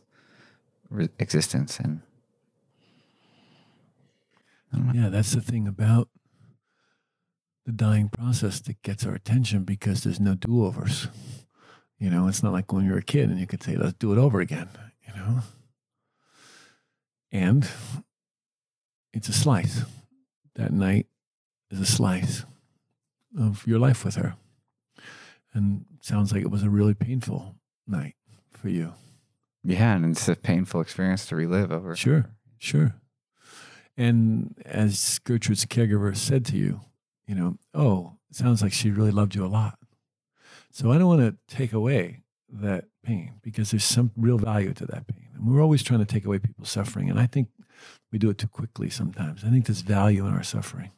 [0.89, 1.79] re- existence.
[1.79, 2.01] And
[4.71, 5.01] I don't know.
[5.03, 6.07] Yeah, that's the thing about
[7.68, 11.09] the dying process that gets our attention because there's no do overs.
[11.99, 14.13] You know, it's not like when you're a kid and you could say, let's do
[14.13, 14.70] it over again,
[15.05, 15.39] you know?
[17.30, 17.68] And
[19.11, 19.82] it's a slice.
[20.55, 21.07] That night
[21.70, 22.45] is a slice
[23.38, 24.36] of your life with her.
[25.53, 27.55] And sounds like it was a really painful
[27.86, 28.15] night
[28.53, 28.93] for you.
[29.65, 31.97] yeah, and it's a painful experience to relive over.
[31.97, 32.95] Sure, sure.
[33.97, 36.82] And as Gertrude's caregiver said to you,
[37.28, 39.78] you know, oh, it sounds like she really loved you a lot.
[40.71, 44.86] So I don't want to take away that pain because there's some real value to
[44.86, 45.28] that pain.
[45.36, 47.09] And we're always trying to take away people's suffering.
[47.09, 47.49] And I think
[48.11, 49.43] we do it too quickly sometimes.
[49.43, 50.91] I think there's value in our suffering.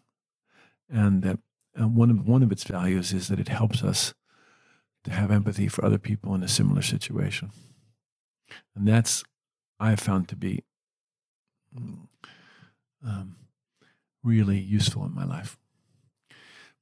[0.89, 1.39] And that
[1.79, 4.13] uh, one, of, one of its values is that it helps us
[5.03, 7.51] to have empathy for other people in a similar situation.
[8.75, 9.23] And that's,
[9.79, 10.63] I've found to be
[11.77, 12.07] mm,
[13.05, 13.35] um,
[14.23, 15.57] really useful in my life.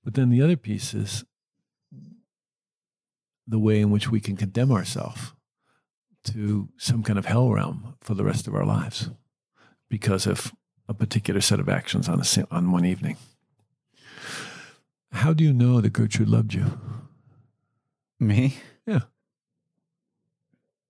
[0.08, 1.26] But then the other piece is
[3.46, 5.34] the way in which we can condemn ourselves
[6.24, 9.10] to some kind of hell realm for the rest of our lives
[9.90, 10.54] because of
[10.88, 13.18] a particular set of actions on a on one evening.
[15.12, 16.80] How do you know that Gertrude loved you?
[18.18, 18.56] Me?
[18.86, 19.02] Yeah.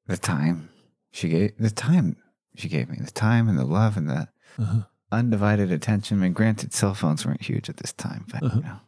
[0.05, 0.69] The time
[1.11, 2.17] she gave, the time
[2.55, 4.27] she gave me, the time and the love and the
[4.59, 4.83] Uh-huh.
[5.11, 6.19] undivided attention.
[6.19, 8.57] I mean, granted, cell phones weren't huge at this time, but Uh-huh.
[8.57, 8.79] you know,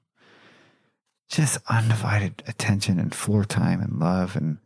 [1.29, 4.35] just undivided attention and floor time and love.
[4.35, 4.57] And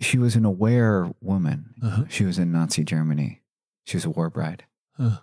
[0.00, 1.74] she was an aware woman.
[1.82, 2.04] Uh-huh.
[2.08, 3.40] She was in Nazi Germany.
[3.84, 4.64] She was a war bride,
[4.98, 5.18] Uh,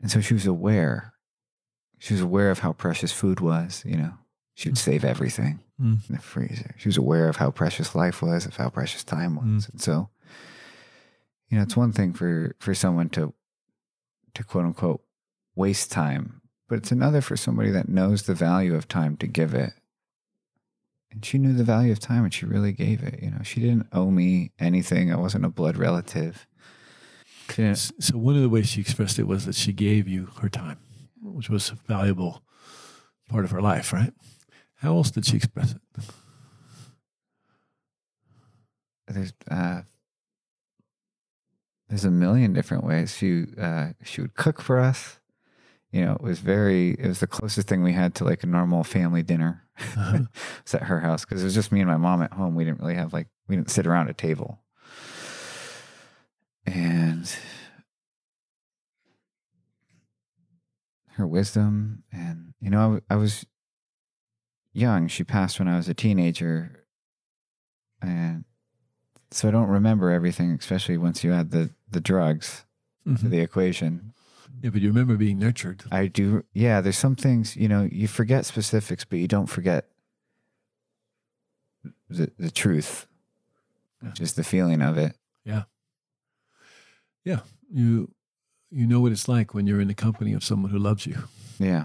[0.00, 1.12] and so she was aware.
[1.98, 3.82] She was aware of how precious food was.
[3.86, 4.14] You know,
[4.54, 6.08] she would save everything Mm.
[6.08, 6.74] in the freezer.
[6.78, 10.10] She was aware of how precious life was, of how precious time was, and so,
[11.48, 13.34] you know, it's one thing for for someone to
[14.34, 15.02] to quote unquote
[15.54, 16.40] waste time,
[16.72, 19.74] but it's another for somebody that knows the value of time to give it.
[21.10, 23.22] And she knew the value of time, and she really gave it.
[23.22, 25.12] You know, she didn't owe me anything.
[25.12, 26.46] I wasn't a blood relative.
[27.54, 30.48] She So one of the ways she expressed it was that she gave you her
[30.48, 30.78] time,
[31.20, 32.42] which was a valuable
[33.28, 34.14] part of her life, right?
[34.76, 36.04] How else did she express it?
[39.08, 39.82] There's uh,
[41.90, 43.14] there's a million different ways.
[43.14, 45.18] She uh, she would cook for us.
[45.92, 46.92] You know, it was very.
[46.92, 49.62] It was the closest thing we had to like a normal family dinner.
[49.78, 50.20] Uh-huh.
[50.60, 52.54] it's at her house because it was just me and my mom at home.
[52.54, 54.58] We didn't really have like we didn't sit around a table.
[56.66, 57.30] And
[61.16, 63.44] her wisdom, and you know, I, I was
[64.72, 65.08] young.
[65.08, 66.84] She passed when I was a teenager,
[68.00, 68.44] and
[69.30, 72.64] so I don't remember everything, especially once you add the the drugs
[73.04, 73.30] to Mhm.
[73.30, 74.14] the equation.
[74.60, 75.82] Yeah, but you remember being nurtured.
[75.90, 76.44] I do.
[76.52, 79.88] Yeah, there's some things you know you forget specifics, but you don't forget
[82.08, 83.06] the the truth,
[84.02, 84.10] Yeah.
[84.12, 85.16] just the feeling of it.
[85.44, 85.64] Yeah.
[87.24, 87.40] Yeah.
[87.72, 88.12] You
[88.70, 91.24] you know what it's like when you're in the company of someone who loves you.
[91.58, 91.84] Yeah,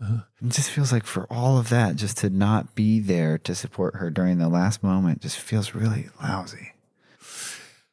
[0.00, 0.20] Uh-huh.
[0.40, 3.96] it just feels like for all of that, just to not be there to support
[3.96, 6.72] her during the last moment, just feels really lousy.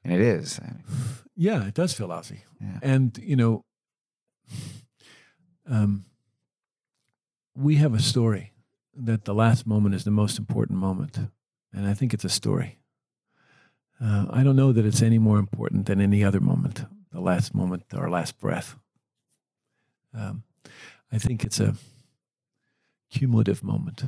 [0.06, 0.60] And it is.
[0.62, 0.84] I mean,
[1.36, 2.44] Yeah, it does feel lousy.
[2.62, 2.80] Yeah.
[2.82, 3.66] And, you know,
[5.68, 6.06] um,
[7.56, 8.54] we have a story
[8.96, 11.18] that the last moment is the most important moment.
[11.74, 12.78] And I think it's a story.
[14.00, 17.56] Uh, I don't know that it's any more important than any other moment, the last
[17.56, 18.76] moment, our last breath.
[20.14, 20.44] Um,
[21.12, 21.76] I think it's a
[23.10, 24.04] cumulative moment.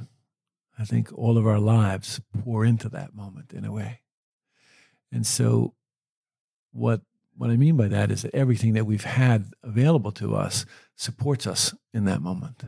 [0.78, 4.02] I think all of our lives pour into that moment in a way.
[5.11, 5.74] And so,
[6.72, 7.02] what
[7.38, 10.65] what I mean by that is that everything that we've had available to us
[10.95, 12.64] supports us in that moment.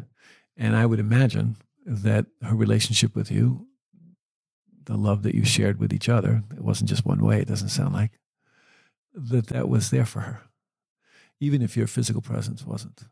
[0.55, 3.65] And I would imagine that her relationship with you,
[4.83, 7.69] the love that you shared with each other, it wasn't just one way, it doesn't
[7.69, 8.11] sound like,
[9.13, 10.41] that that was there for her,
[11.39, 13.05] even if your physical presence wasn't.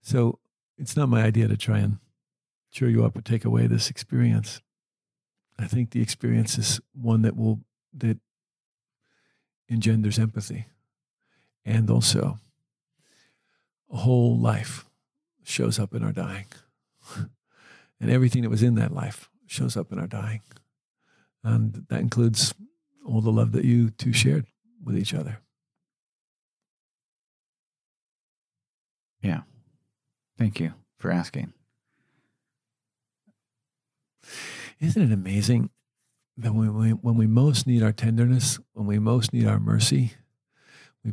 [0.00, 0.40] So
[0.78, 1.98] it's not my idea to try and
[2.72, 4.60] cheer you up or take away this experience.
[5.58, 7.60] I think the experience is one that will,
[7.98, 8.18] that
[9.68, 10.66] engenders empathy.
[11.64, 12.38] And also,
[13.90, 14.86] a whole life
[15.44, 16.46] shows up in our dying.
[18.00, 20.40] And everything that was in that life shows up in our dying.
[21.44, 22.52] And that includes
[23.06, 24.46] all the love that you two shared
[24.82, 25.38] with each other.
[29.22, 29.42] Yeah.
[30.36, 31.52] Thank you for asking.
[34.80, 35.70] Isn't it amazing
[36.36, 40.12] that when we, when we most need our tenderness, when we most need our mercy,
[41.04, 41.12] we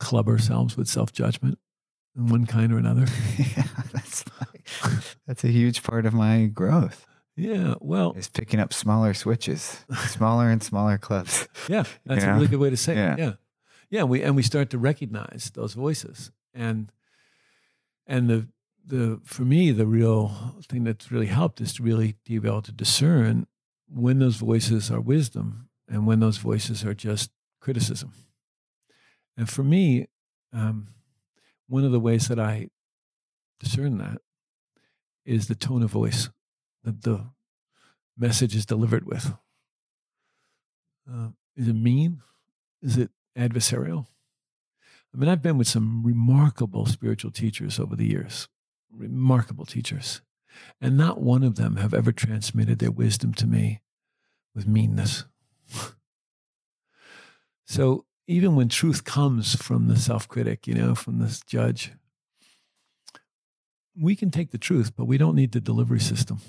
[0.00, 1.58] club ourselves with self judgment
[2.16, 3.06] in one kind or another?
[3.38, 4.90] yeah, that's my,
[5.26, 7.06] that's a huge part of my growth.
[7.36, 11.46] Yeah, well, Is picking up smaller switches, smaller and smaller clubs.
[11.68, 13.12] Yeah, that's a really good way to say Yeah.
[13.12, 13.18] it.
[13.18, 13.32] Yeah,
[13.90, 14.02] yeah.
[14.04, 16.90] We and we start to recognize those voices, and
[18.06, 18.48] and the
[18.86, 22.72] the for me the real thing that's really helped is to really be able to
[22.72, 23.46] discern
[23.88, 27.30] when those voices are wisdom and when those voices are just
[27.60, 28.12] criticism.
[29.36, 30.06] And for me,
[30.52, 30.88] um,
[31.68, 32.68] one of the ways that I
[33.60, 34.18] discern that
[35.24, 36.30] is the tone of voice
[36.84, 37.26] that the
[38.16, 39.32] message is delivered with.
[41.10, 42.22] Uh, is it mean?
[42.82, 44.06] Is it adversarial?
[45.14, 48.48] I mean, I've been with some remarkable spiritual teachers over the years,
[48.90, 50.20] remarkable teachers.
[50.80, 53.80] And not one of them have ever transmitted their wisdom to me
[54.54, 55.24] with meanness.
[57.66, 61.92] so even when truth comes from the self critic, you know, from this judge,
[63.98, 66.40] we can take the truth, but we don't need the delivery system.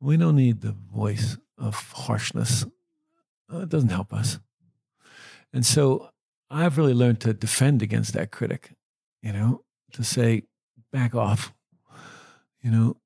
[0.00, 2.66] We don't need the voice of harshness.
[3.52, 4.38] Uh, it doesn't help us.
[5.52, 6.10] And so
[6.50, 8.72] I've really learned to defend against that critic,
[9.22, 10.42] you know, to say,
[10.92, 11.54] back off,
[12.62, 12.96] you know,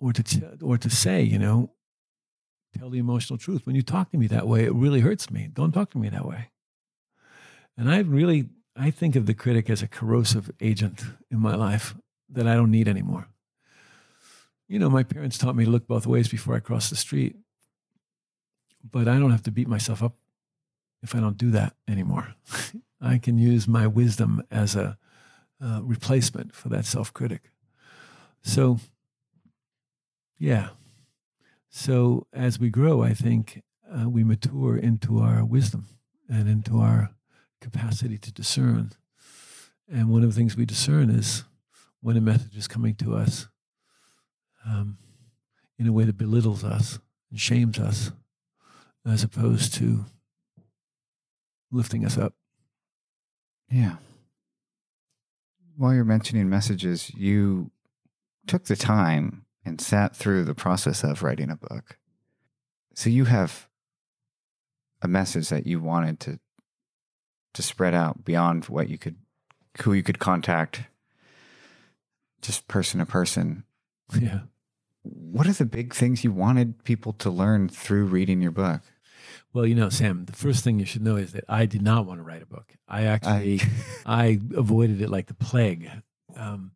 [0.00, 1.72] or to, or to say, you know,
[2.76, 3.64] tell the emotional truth.
[3.64, 5.48] When you talk to me that way, it really hurts me.
[5.52, 6.50] Don't talk to me that way.
[7.76, 11.94] And I really, I think of the critic as a corrosive agent in my life
[12.30, 13.28] that I don't need anymore.
[14.68, 17.36] You know, my parents taught me to look both ways before I cross the street,
[18.88, 20.16] but I don't have to beat myself up
[21.02, 22.34] if I don't do that anymore.
[23.00, 24.98] I can use my wisdom as a
[25.62, 27.50] uh, replacement for that self critic.
[28.46, 28.78] So,
[30.38, 30.68] yeah.
[31.68, 33.62] So as we grow, I think
[33.92, 35.88] uh, we mature into our wisdom
[36.28, 37.10] and into our
[37.60, 38.92] capacity to discern.
[39.90, 41.42] And one of the things we discern is
[42.00, 43.48] when a message is coming to us
[44.64, 44.98] um,
[45.76, 47.00] in a way that belittles us
[47.30, 48.12] and shames us,
[49.04, 50.04] as opposed to
[51.72, 52.32] lifting us up.
[53.68, 53.96] Yeah.
[55.76, 57.72] while you're mentioning messages, you
[58.46, 61.98] took the time and sat through the process of writing a book.
[62.94, 63.68] So you have
[65.02, 66.38] a message that you wanted to
[67.54, 69.16] to spread out beyond what you could
[69.82, 70.84] who you could contact
[72.42, 73.64] just person to person.
[74.18, 74.40] Yeah.
[75.02, 78.82] What are the big things you wanted people to learn through reading your book?
[79.52, 82.06] Well, you know, Sam, the first thing you should know is that I did not
[82.06, 82.74] want to write a book.
[82.88, 83.60] I actually,
[84.04, 85.90] I, I avoided it like the plague.
[86.36, 86.72] Um,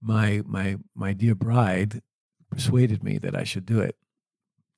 [0.00, 2.02] my my my dear bride
[2.50, 3.96] persuaded me that I should do it,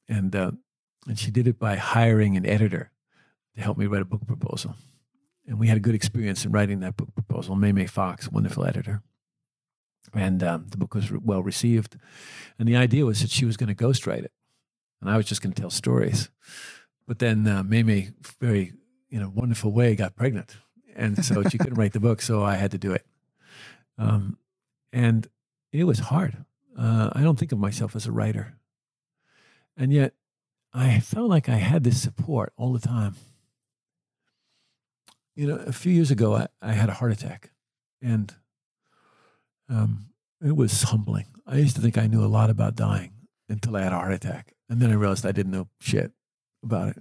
[0.08, 0.52] and uh,
[1.06, 2.90] and she did it by hiring an editor
[3.54, 4.74] to help me write a book proposal.
[5.46, 7.56] And we had a good experience in writing that book proposal.
[7.56, 9.02] May May Fox, wonderful editor,
[10.14, 11.96] and um, the book was well received.
[12.58, 14.32] And the idea was that she was going to ghostwrite it,
[15.00, 16.30] and I was just going to tell stories.
[17.06, 18.72] But then uh, May very,
[19.08, 20.56] you know, wonderful way, got pregnant,
[20.94, 23.06] and so she couldn't write the book, so I had to do it.
[23.96, 24.36] Um,
[24.92, 25.26] and
[25.72, 26.44] it was hard.
[26.76, 28.54] Uh, I don't think of myself as a writer,
[29.76, 30.14] and yet
[30.72, 33.16] I felt like I had this support all the time.
[35.34, 37.50] You know, a few years ago, I, I had a heart attack,
[38.02, 38.34] and
[39.68, 40.06] um,
[40.44, 41.26] it was humbling.
[41.46, 43.12] I used to think I knew a lot about dying
[43.48, 46.12] until I had a heart attack, and then I realized I didn't know shit
[46.62, 46.98] about it.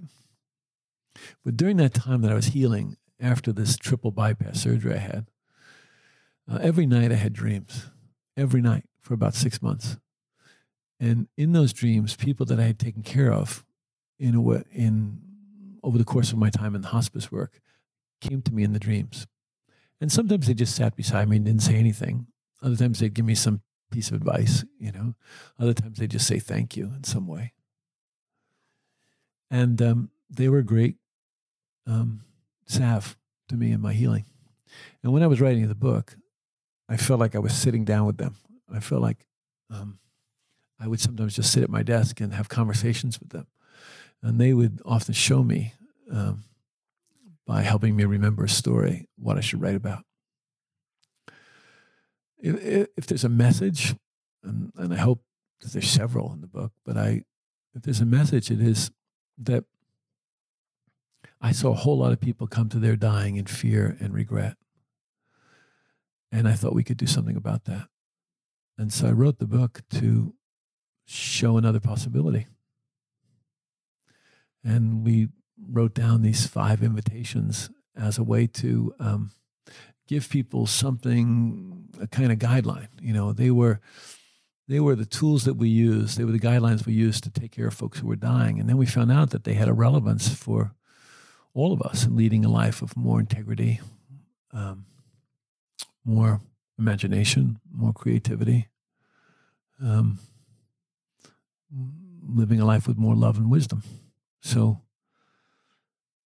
[1.44, 5.26] But during that time that I was healing after this triple bypass surgery I had,
[6.50, 7.86] uh, every night I had dreams,
[8.36, 9.98] every night for about six months.
[11.00, 13.64] And in those dreams, people that I had taken care of
[14.18, 15.20] in, a way, in
[15.82, 17.60] over the course of my time in the hospice work
[18.20, 19.26] came to me in the dreams.
[20.00, 22.26] And sometimes they just sat beside me and didn't say anything.
[22.62, 25.14] Other times they'd give me some piece of advice, you know.
[25.58, 27.52] Other times they'd just say thank you in some way
[29.50, 30.96] and um, they were great
[31.86, 32.22] um,
[32.66, 33.16] salve
[33.48, 34.26] to me in my healing.
[35.02, 36.16] And when I was writing the book,
[36.88, 38.36] I felt like I was sitting down with them.
[38.72, 39.26] I felt like
[39.70, 39.98] um,
[40.80, 43.46] I would sometimes just sit at my desk and have conversations with them,
[44.22, 45.74] and they would often show me
[46.10, 46.44] um,
[47.46, 50.04] by helping me remember a story what I should write about.
[52.38, 53.94] If, if there's a message,
[54.42, 55.22] and, and I hope
[55.60, 57.24] that there's several in the book, but I,
[57.74, 58.90] if there's a message, it is
[59.38, 59.64] that
[61.40, 64.56] I saw a whole lot of people come to their dying in fear and regret.
[66.30, 67.88] And I thought we could do something about that.
[68.76, 70.34] And so I wrote the book to
[71.06, 72.46] show another possibility.
[74.62, 75.28] And we
[75.70, 79.32] wrote down these five invitations as a way to um,
[80.06, 82.88] give people something, a kind of guideline.
[83.00, 83.80] You know, they were
[84.68, 86.18] they were the tools that we used.
[86.18, 88.60] They were the guidelines we used to take care of folks who were dying.
[88.60, 90.74] And then we found out that they had a relevance for
[91.54, 93.80] all of us in leading a life of more integrity,
[94.52, 94.84] um,
[96.04, 96.40] more
[96.78, 98.68] imagination, more creativity,
[99.82, 100.18] um,
[102.26, 103.82] living a life with more love and wisdom.
[104.40, 104.80] So,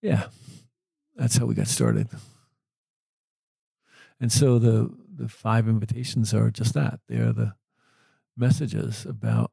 [0.02, 0.28] yeah,
[1.16, 2.10] that's how we got started.
[4.20, 7.00] And so the the five invitations are just that.
[7.08, 7.54] They are the
[8.38, 9.52] messages about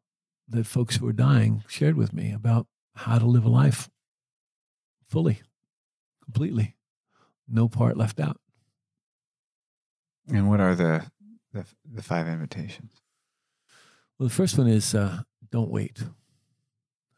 [0.49, 3.91] that folks who are dying shared with me about how to live a life
[5.05, 5.43] fully,
[6.25, 6.77] completely,
[7.49, 8.39] no part left out.
[10.29, 11.05] And what are the
[11.53, 12.93] the, the five invitations?
[14.19, 16.03] Well, the first one is uh, don't wait.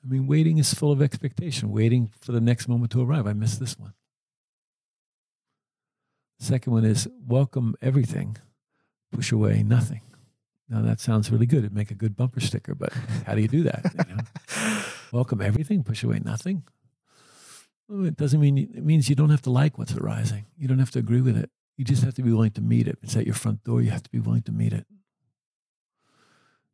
[0.04, 3.26] I mean, waiting is full of expectation, waiting for the next moment to arrive.
[3.26, 3.94] I missed this one.
[6.38, 8.36] Second one is welcome everything,
[9.12, 10.02] push away nothing.
[10.68, 11.60] Now that sounds really good.
[11.60, 12.92] It'd make a good bumper sticker, but
[13.26, 13.92] how do you do that?
[14.08, 14.82] You know?
[15.12, 16.64] Welcome everything, push away nothing.
[17.88, 20.44] Well, it doesn't mean it means you don't have to like what's arising.
[20.58, 21.50] You don't have to agree with it.
[21.78, 22.98] You just have to be willing to meet it.
[23.02, 23.80] It's at your front door.
[23.80, 24.84] You have to be willing to meet it.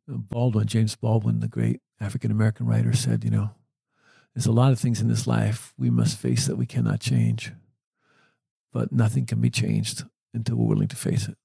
[0.07, 3.51] Baldwin, James Baldwin, the great African American writer, said, you know,
[4.33, 7.53] there's a lot of things in this life we must face that we cannot change,
[8.73, 10.03] but nothing can be changed
[10.33, 11.37] until we're willing to face it.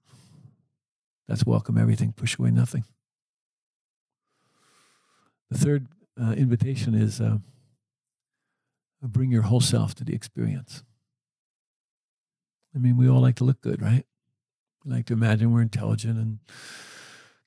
[1.28, 2.85] That's welcome everything, push away nothing.
[5.51, 5.87] The third
[6.20, 7.39] uh, invitation is uh,
[9.03, 10.82] bring your whole self to the experience.
[12.74, 14.05] I mean, we all like to look good, right?
[14.84, 16.38] We like to imagine we're intelligent and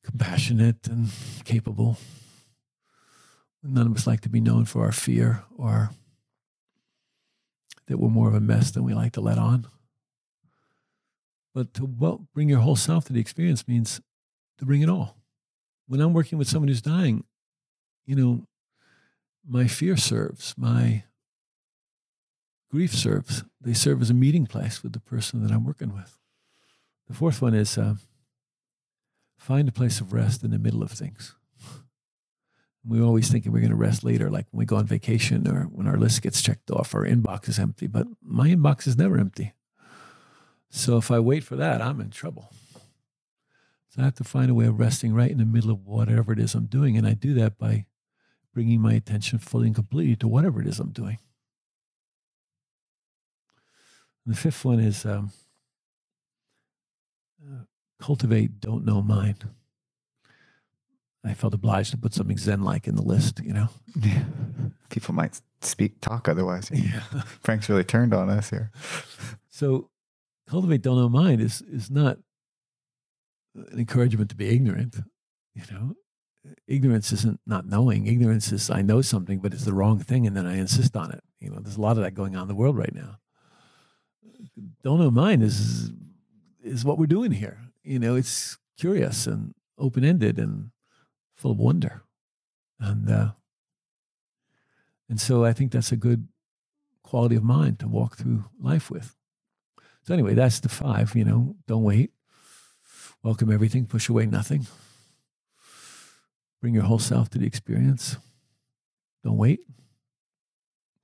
[0.04, 1.10] compassionate and
[1.46, 1.98] capable.
[3.64, 5.92] None of us like to be known for our fear or
[7.88, 9.68] that we're more of a mess than we like to let on.
[11.54, 14.02] But to well, bring your whole self to the experience means
[14.58, 15.18] to bring it all.
[15.88, 17.24] When I'm working with someone who's dying,
[18.06, 18.48] you know,
[19.48, 21.04] my fear serves, my
[22.74, 23.44] grief serves.
[23.62, 26.18] They serve as a meeting place with the person that I'm working with.
[27.08, 27.98] The fourth one is uh,
[29.38, 31.36] find a place of rest in the middle of things.
[32.86, 35.66] We always think we're going to rest later, like when we go on vacation or
[35.66, 37.88] when our list gets checked off, our inbox is empty.
[37.88, 39.54] But my inbox is never empty.
[40.70, 42.52] So if I wait for that, I'm in trouble.
[43.88, 46.34] So I have to find a way of resting right in the middle of whatever
[46.34, 46.98] it is I'm doing.
[46.98, 47.86] And I do that by
[48.54, 51.20] bringing my attention fully and completely to whatever it is I'm doing.
[54.26, 55.32] And the fifth one is um,
[57.44, 57.64] uh,
[58.00, 59.48] cultivate, don't know mind.
[61.26, 63.70] I felt obliged to put something Zen like in the list, you know?
[64.00, 64.24] Yeah.
[64.90, 66.70] People might speak, talk otherwise.
[66.74, 67.00] Yeah.
[67.42, 68.72] Frank's really turned on us here.
[69.50, 69.90] So,
[70.48, 72.18] cultivate, don't know mind is, is not
[73.56, 74.98] an encouragement to be ignorant,
[75.54, 75.96] you know?
[76.68, 78.06] Ignorance isn't not knowing.
[78.06, 81.12] Ignorance is I know something, but it's the wrong thing, and then I insist on
[81.12, 81.24] it.
[81.40, 83.20] You know, there's a lot of that going on in the world right now.
[84.84, 85.92] Don't know mind is
[86.64, 87.60] is what we're doing here.
[87.84, 90.72] You know, it's curious and open ended and
[91.36, 92.04] full of wonder.
[92.80, 93.32] And uh,
[95.10, 96.28] and so I think that's a good
[97.04, 99.16] quality of mind to walk through life with.
[100.04, 102.12] So anyway, that's the five, you know, don't wait.
[103.22, 104.68] Welcome everything, push away nothing.
[106.62, 108.18] Bring your whole self to the experience.
[109.24, 109.62] Don't wait.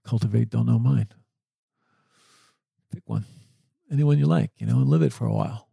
[0.06, 1.14] Cultivate, don't know mind.
[2.92, 3.26] Pick one.
[3.92, 5.68] Anyone you like, you know, and live it for a while.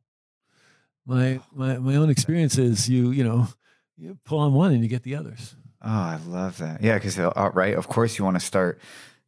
[1.05, 3.49] My my my own experience is you, you know,
[3.97, 5.55] you pull on one and you get the others.
[5.83, 6.83] Oh, I love that.
[6.83, 8.81] Yeah, because uh, right, of course, you want to start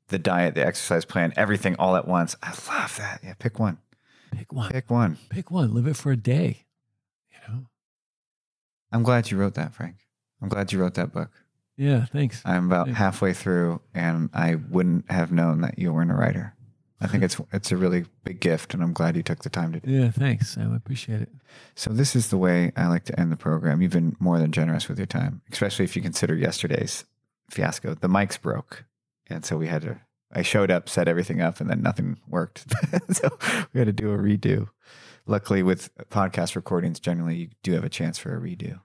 [0.09, 2.35] the diet, the exercise plan, everything all at once.
[2.43, 3.21] I love that.
[3.23, 3.79] Yeah, pick one.
[4.33, 4.71] Pick one.
[4.71, 5.19] Pick one.
[5.29, 5.73] Pick one.
[5.75, 6.65] Live it for a day.
[7.31, 7.67] You know.
[8.91, 9.97] I'm glad you wrote that, Frank.
[10.43, 11.31] I'm glad you wrote that book.
[11.77, 12.43] Yeah, thanks.
[12.45, 12.99] I'm about Thanks.
[12.99, 16.55] halfway through, and I wouldn't have known that you weren't a writer.
[17.01, 19.73] I think it's it's a really big gift, and I'm glad you took the time
[19.73, 19.91] to do.
[19.91, 20.59] Yeah, thanks.
[20.59, 21.31] I appreciate it.
[21.77, 23.81] So this is the way I like to end the program.
[23.81, 27.05] You've been more than generous with your time, especially if you consider yesterday's
[27.51, 27.95] fiasco.
[27.95, 28.85] The mics broke,
[29.29, 30.01] and so we had to.
[30.33, 32.67] I showed up, set everything up, and then nothing worked.
[33.13, 33.31] so
[33.73, 34.69] we had to do a redo.
[35.25, 38.81] Luckily, with podcast recordings, generally you do have a chance for a redo.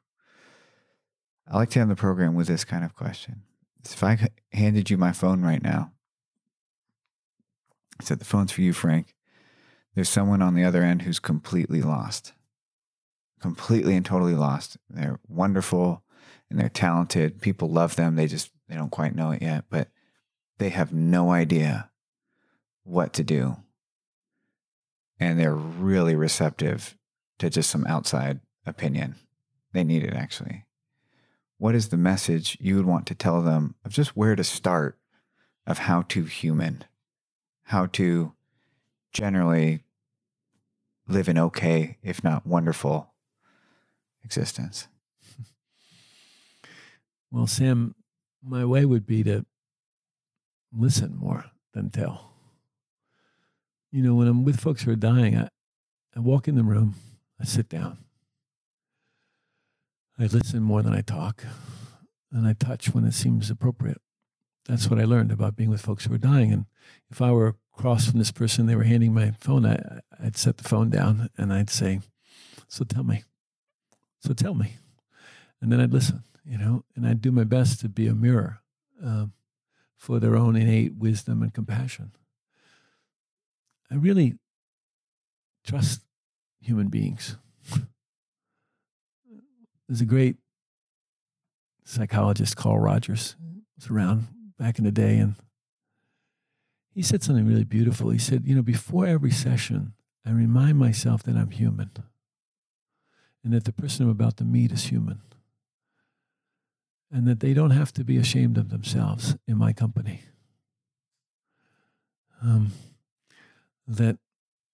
[1.51, 3.41] I like to end the program with this kind of question:
[3.83, 5.93] If I handed you my phone right now,
[8.03, 9.15] I said the phone's for you, Frank.
[9.95, 12.33] There's someone on the other end who's completely lost
[13.43, 14.77] completely and totally lost.
[14.89, 16.01] They're wonderful
[16.49, 17.41] and they're talented.
[17.41, 18.15] People love them.
[18.15, 19.89] They just they don't quite know it yet, but
[20.59, 21.91] they have no idea
[22.83, 23.57] what to do.
[25.19, 26.97] And they're really receptive
[27.39, 29.15] to just some outside opinion.
[29.73, 30.63] They need it actually.
[31.57, 34.97] What is the message you would want to tell them of just where to start
[35.67, 36.85] of how to human,
[37.63, 38.33] how to
[39.11, 39.83] generally
[41.07, 43.13] live an okay, if not wonderful,
[44.23, 44.87] existence.
[47.31, 47.95] Well, Sam,
[48.43, 49.43] my way would be to
[50.71, 52.31] listen more than tell.
[53.91, 55.49] You know, when I'm with folks who are dying, I,
[56.15, 56.93] I walk in the room,
[57.41, 57.97] I sit down,
[60.19, 61.43] I listen more than I talk,
[62.31, 64.01] and I touch when it seems appropriate.
[64.65, 66.53] That's what I learned about being with folks who are dying.
[66.53, 66.65] And
[67.09, 70.57] if I were across from this person, they were handing my phone, I, I'd set
[70.57, 71.99] the phone down and I'd say,
[72.67, 73.23] So tell me.
[74.21, 74.77] So tell me.
[75.61, 78.61] And then I'd listen, you know, and I'd do my best to be a mirror
[79.03, 79.33] um,
[79.97, 82.11] for their own innate wisdom and compassion.
[83.91, 84.35] I really
[85.65, 86.01] trust
[86.61, 87.37] human beings.
[89.87, 90.37] There's a great
[91.83, 93.35] psychologist, Carl Rogers,
[93.75, 94.27] was around
[94.57, 95.35] back in the day, and
[96.93, 98.11] he said something really beautiful.
[98.11, 99.93] He said, You know, before every session,
[100.25, 101.91] I remind myself that I'm human
[103.43, 105.21] and that the person I'm about to meet is human.
[107.11, 110.21] And that they don't have to be ashamed of themselves in my company.
[112.41, 112.71] Um,
[113.87, 114.17] that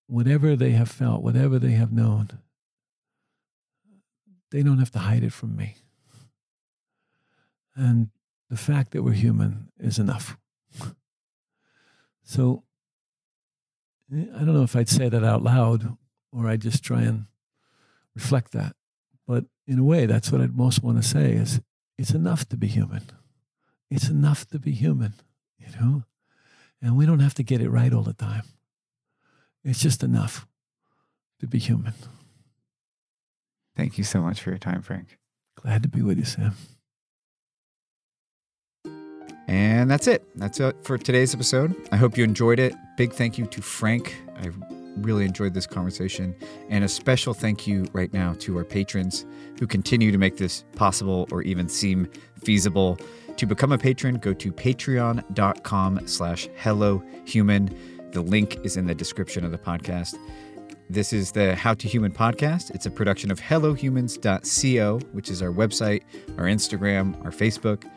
[0.07, 2.30] whatever they have felt, whatever they have known,
[4.51, 5.76] they don't have to hide it from me.
[7.76, 8.10] And
[8.50, 10.38] the fact that we're human is enough.
[12.24, 12.64] So
[14.14, 15.98] eh, I don't know if I'd say that out loud
[16.32, 17.26] or I'd just try and
[18.16, 18.76] reflect that.
[19.28, 21.62] But in a way, that's what I'd most want to say is
[21.98, 23.04] it's enough to be human.
[23.90, 25.14] It's enough to be human,
[25.58, 26.04] you know?
[26.82, 28.44] And we don't have to get it right all the time.
[29.64, 30.48] It's just enough
[31.40, 31.94] to be human.
[33.76, 35.18] Thank you so much for your time, Frank.
[35.56, 36.54] Glad to be with you, Sam.
[39.50, 40.24] And that's it.
[40.36, 41.76] That's it for today's episode.
[41.92, 42.76] I hope you enjoyed it.
[42.98, 44.16] Big thank you to Frank.
[44.38, 44.52] I
[44.98, 46.36] really enjoyed this conversation.
[46.70, 49.26] And a special thank you right now to our patrons
[49.60, 52.08] who continue to make this possible or even seem
[52.44, 53.00] feasible.
[53.38, 57.76] To become a patron, go to patreon.com slash hellohuman.
[58.12, 60.16] The link is in the description of the podcast.
[60.92, 62.70] This is the How to Human podcast.
[62.76, 66.04] It's a production of hellohumans.co, which is our website,
[66.38, 67.90] our Instagram, our Facebook.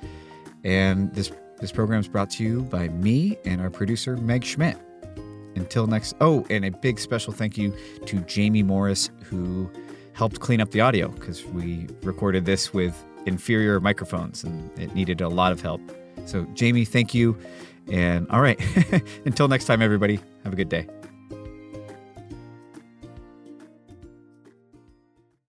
[0.65, 4.77] And this this program is brought to you by me and our producer Meg Schmidt.
[5.55, 7.73] Until next oh, and a big special thank you
[8.05, 9.71] to Jamie Morris who
[10.13, 15.21] helped clean up the audio because we recorded this with inferior microphones and it needed
[15.21, 15.81] a lot of help.
[16.27, 17.39] So Jamie, thank you.
[17.91, 18.61] And all right,
[19.25, 20.89] until next time everybody, have a good day.